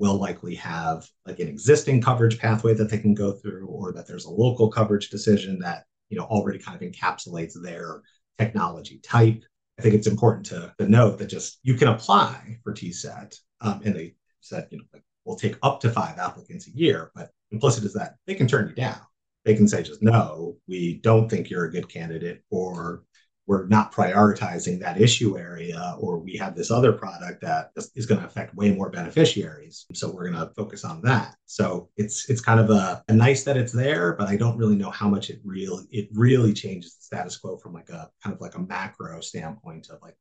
will 0.00 0.16
likely 0.16 0.54
have 0.54 1.06
like 1.26 1.38
an 1.38 1.46
existing 1.46 2.00
coverage 2.00 2.38
pathway 2.38 2.72
that 2.72 2.90
they 2.90 2.98
can 2.98 3.14
go 3.14 3.32
through 3.32 3.66
or 3.66 3.92
that 3.92 4.08
there's 4.08 4.24
a 4.24 4.30
local 4.30 4.70
coverage 4.70 5.10
decision 5.10 5.58
that 5.60 5.84
you 6.08 6.18
know 6.18 6.24
already 6.24 6.58
kind 6.58 6.74
of 6.74 6.88
encapsulates 6.88 7.52
their 7.62 8.00
technology 8.38 8.98
type. 9.04 9.44
I 9.78 9.82
think 9.82 9.94
it's 9.94 10.06
important 10.06 10.46
to, 10.46 10.74
to 10.78 10.88
note 10.88 11.18
that 11.18 11.26
just 11.26 11.60
you 11.62 11.74
can 11.74 11.88
apply 11.88 12.58
for 12.64 12.72
TCET 12.72 13.36
um, 13.60 13.82
and 13.84 13.94
they 13.94 14.14
said 14.40 14.68
you 14.70 14.78
know 14.78 14.84
like, 14.92 15.04
we'll 15.24 15.36
take 15.36 15.56
up 15.62 15.80
to 15.80 15.90
five 15.90 16.18
applicants 16.18 16.66
a 16.66 16.70
year 16.70 17.12
but 17.14 17.30
implicit 17.52 17.84
is 17.84 17.92
that 17.92 18.14
they 18.26 18.34
can 18.34 18.48
turn 18.48 18.68
you 18.68 18.74
down. 18.74 19.00
They 19.44 19.54
can 19.54 19.68
say 19.68 19.82
just 19.82 20.02
no 20.02 20.56
we 20.66 20.94
don't 21.02 21.28
think 21.28 21.50
you're 21.50 21.66
a 21.66 21.70
good 21.70 21.90
candidate 21.90 22.42
or 22.50 23.04
we're 23.50 23.66
not 23.66 23.92
prioritizing 23.92 24.78
that 24.78 25.00
issue 25.00 25.36
area 25.36 25.96
or 25.98 26.18
we 26.18 26.36
have 26.36 26.54
this 26.54 26.70
other 26.70 26.92
product 26.92 27.40
that 27.40 27.72
is 27.96 28.06
going 28.06 28.20
to 28.20 28.26
affect 28.28 28.54
way 28.54 28.70
more 28.70 28.90
beneficiaries. 28.90 29.86
So 29.92 30.08
we're 30.08 30.30
going 30.30 30.40
to 30.40 30.54
focus 30.54 30.84
on 30.84 31.02
that. 31.02 31.34
So 31.46 31.88
it's 31.96 32.30
it's 32.30 32.40
kind 32.40 32.60
of 32.60 32.70
a, 32.70 33.02
a, 33.08 33.12
nice 33.12 33.42
that 33.42 33.56
it's 33.56 33.72
there 33.72 34.14
but 34.14 34.28
i 34.28 34.36
don't 34.36 34.56
really 34.56 34.76
know 34.76 34.90
how 34.90 35.08
much 35.08 35.30
it 35.30 35.40
really 35.44 35.84
it 35.90 36.08
really 36.12 36.52
changes 36.52 36.94
the 36.94 37.02
status 37.02 37.36
quo 37.36 37.56
from 37.56 37.74
like 37.74 37.90
a 37.90 38.08
kind 38.22 38.34
of 38.34 38.40
like 38.40 38.54
a 38.54 38.60
macro 38.60 39.20
standpoint 39.20 39.90
of 39.90 40.00
like 40.00 40.16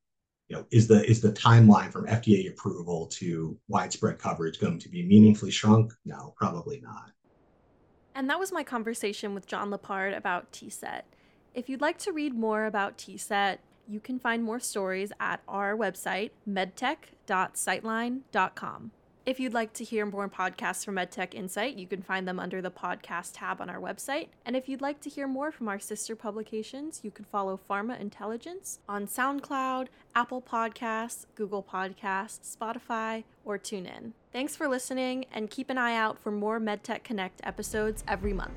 you 0.49 0.55
know 0.57 0.65
is 0.71 0.87
the 0.87 1.07
is 1.09 1.21
the 1.21 1.31
timeline 1.31 1.91
from 1.91 2.07
fda 2.07 2.49
approval 2.49 3.05
to 3.07 3.57
widespread 3.67 4.17
coverage 4.17 4.59
going 4.59 4.79
to 4.79 4.89
be 4.89 5.03
meaningfully 5.03 5.51
shrunk? 5.51 5.93
No 6.03 6.33
probably 6.35 6.81
not. 6.81 7.11
And 8.15 8.27
that 8.29 8.39
was 8.39 8.51
my 8.51 8.63
conversation 8.63 9.33
with 9.35 9.45
John 9.45 9.69
Leppard 9.69 10.13
about 10.13 10.51
TCET 10.51 11.03
if 11.53 11.69
you'd 11.69 11.81
like 11.81 11.99
to 11.99 12.11
read 12.11 12.33
more 12.35 12.65
about 12.65 12.97
TCET, 12.97 13.59
you 13.87 13.99
can 13.99 14.17
find 14.19 14.43
more 14.43 14.59
stories 14.59 15.11
at 15.19 15.41
our 15.47 15.75
website, 15.75 16.31
medtech.citeline.com. 16.47 18.91
If 19.25 19.37
you'd 19.39 19.53
like 19.53 19.73
to 19.73 19.83
hear 19.83 20.07
more 20.07 20.27
podcasts 20.27 20.83
from 20.83 20.95
MedTech 20.95 21.35
Insight, 21.35 21.75
you 21.75 21.85
can 21.85 22.01
find 22.01 22.27
them 22.27 22.39
under 22.39 22.63
the 22.63 22.71
podcast 22.71 23.33
tab 23.35 23.61
on 23.61 23.69
our 23.69 23.79
website. 23.79 24.29
And 24.43 24.55
if 24.55 24.67
you'd 24.67 24.81
like 24.81 25.01
to 25.01 25.09
hear 25.09 25.27
more 25.27 25.51
from 25.51 25.67
our 25.67 25.77
sister 25.77 26.15
publications, 26.15 27.01
you 27.03 27.11
can 27.11 27.25
follow 27.25 27.59
Pharma 27.69 27.99
Intelligence 27.99 28.79
on 28.89 29.05
SoundCloud, 29.05 29.89
Apple 30.15 30.41
Podcasts, 30.41 31.27
Google 31.35 31.61
Podcasts, 31.61 32.57
Spotify, 32.57 33.23
or 33.45 33.59
TuneIn. 33.59 34.13
Thanks 34.31 34.55
for 34.55 34.67
listening, 34.67 35.25
and 35.31 35.51
keep 35.51 35.69
an 35.69 35.77
eye 35.77 35.95
out 35.95 36.17
for 36.17 36.31
more 36.31 36.59
MedTech 36.59 37.03
Connect 37.03 37.39
episodes 37.43 38.03
every 38.07 38.33
month. 38.33 38.55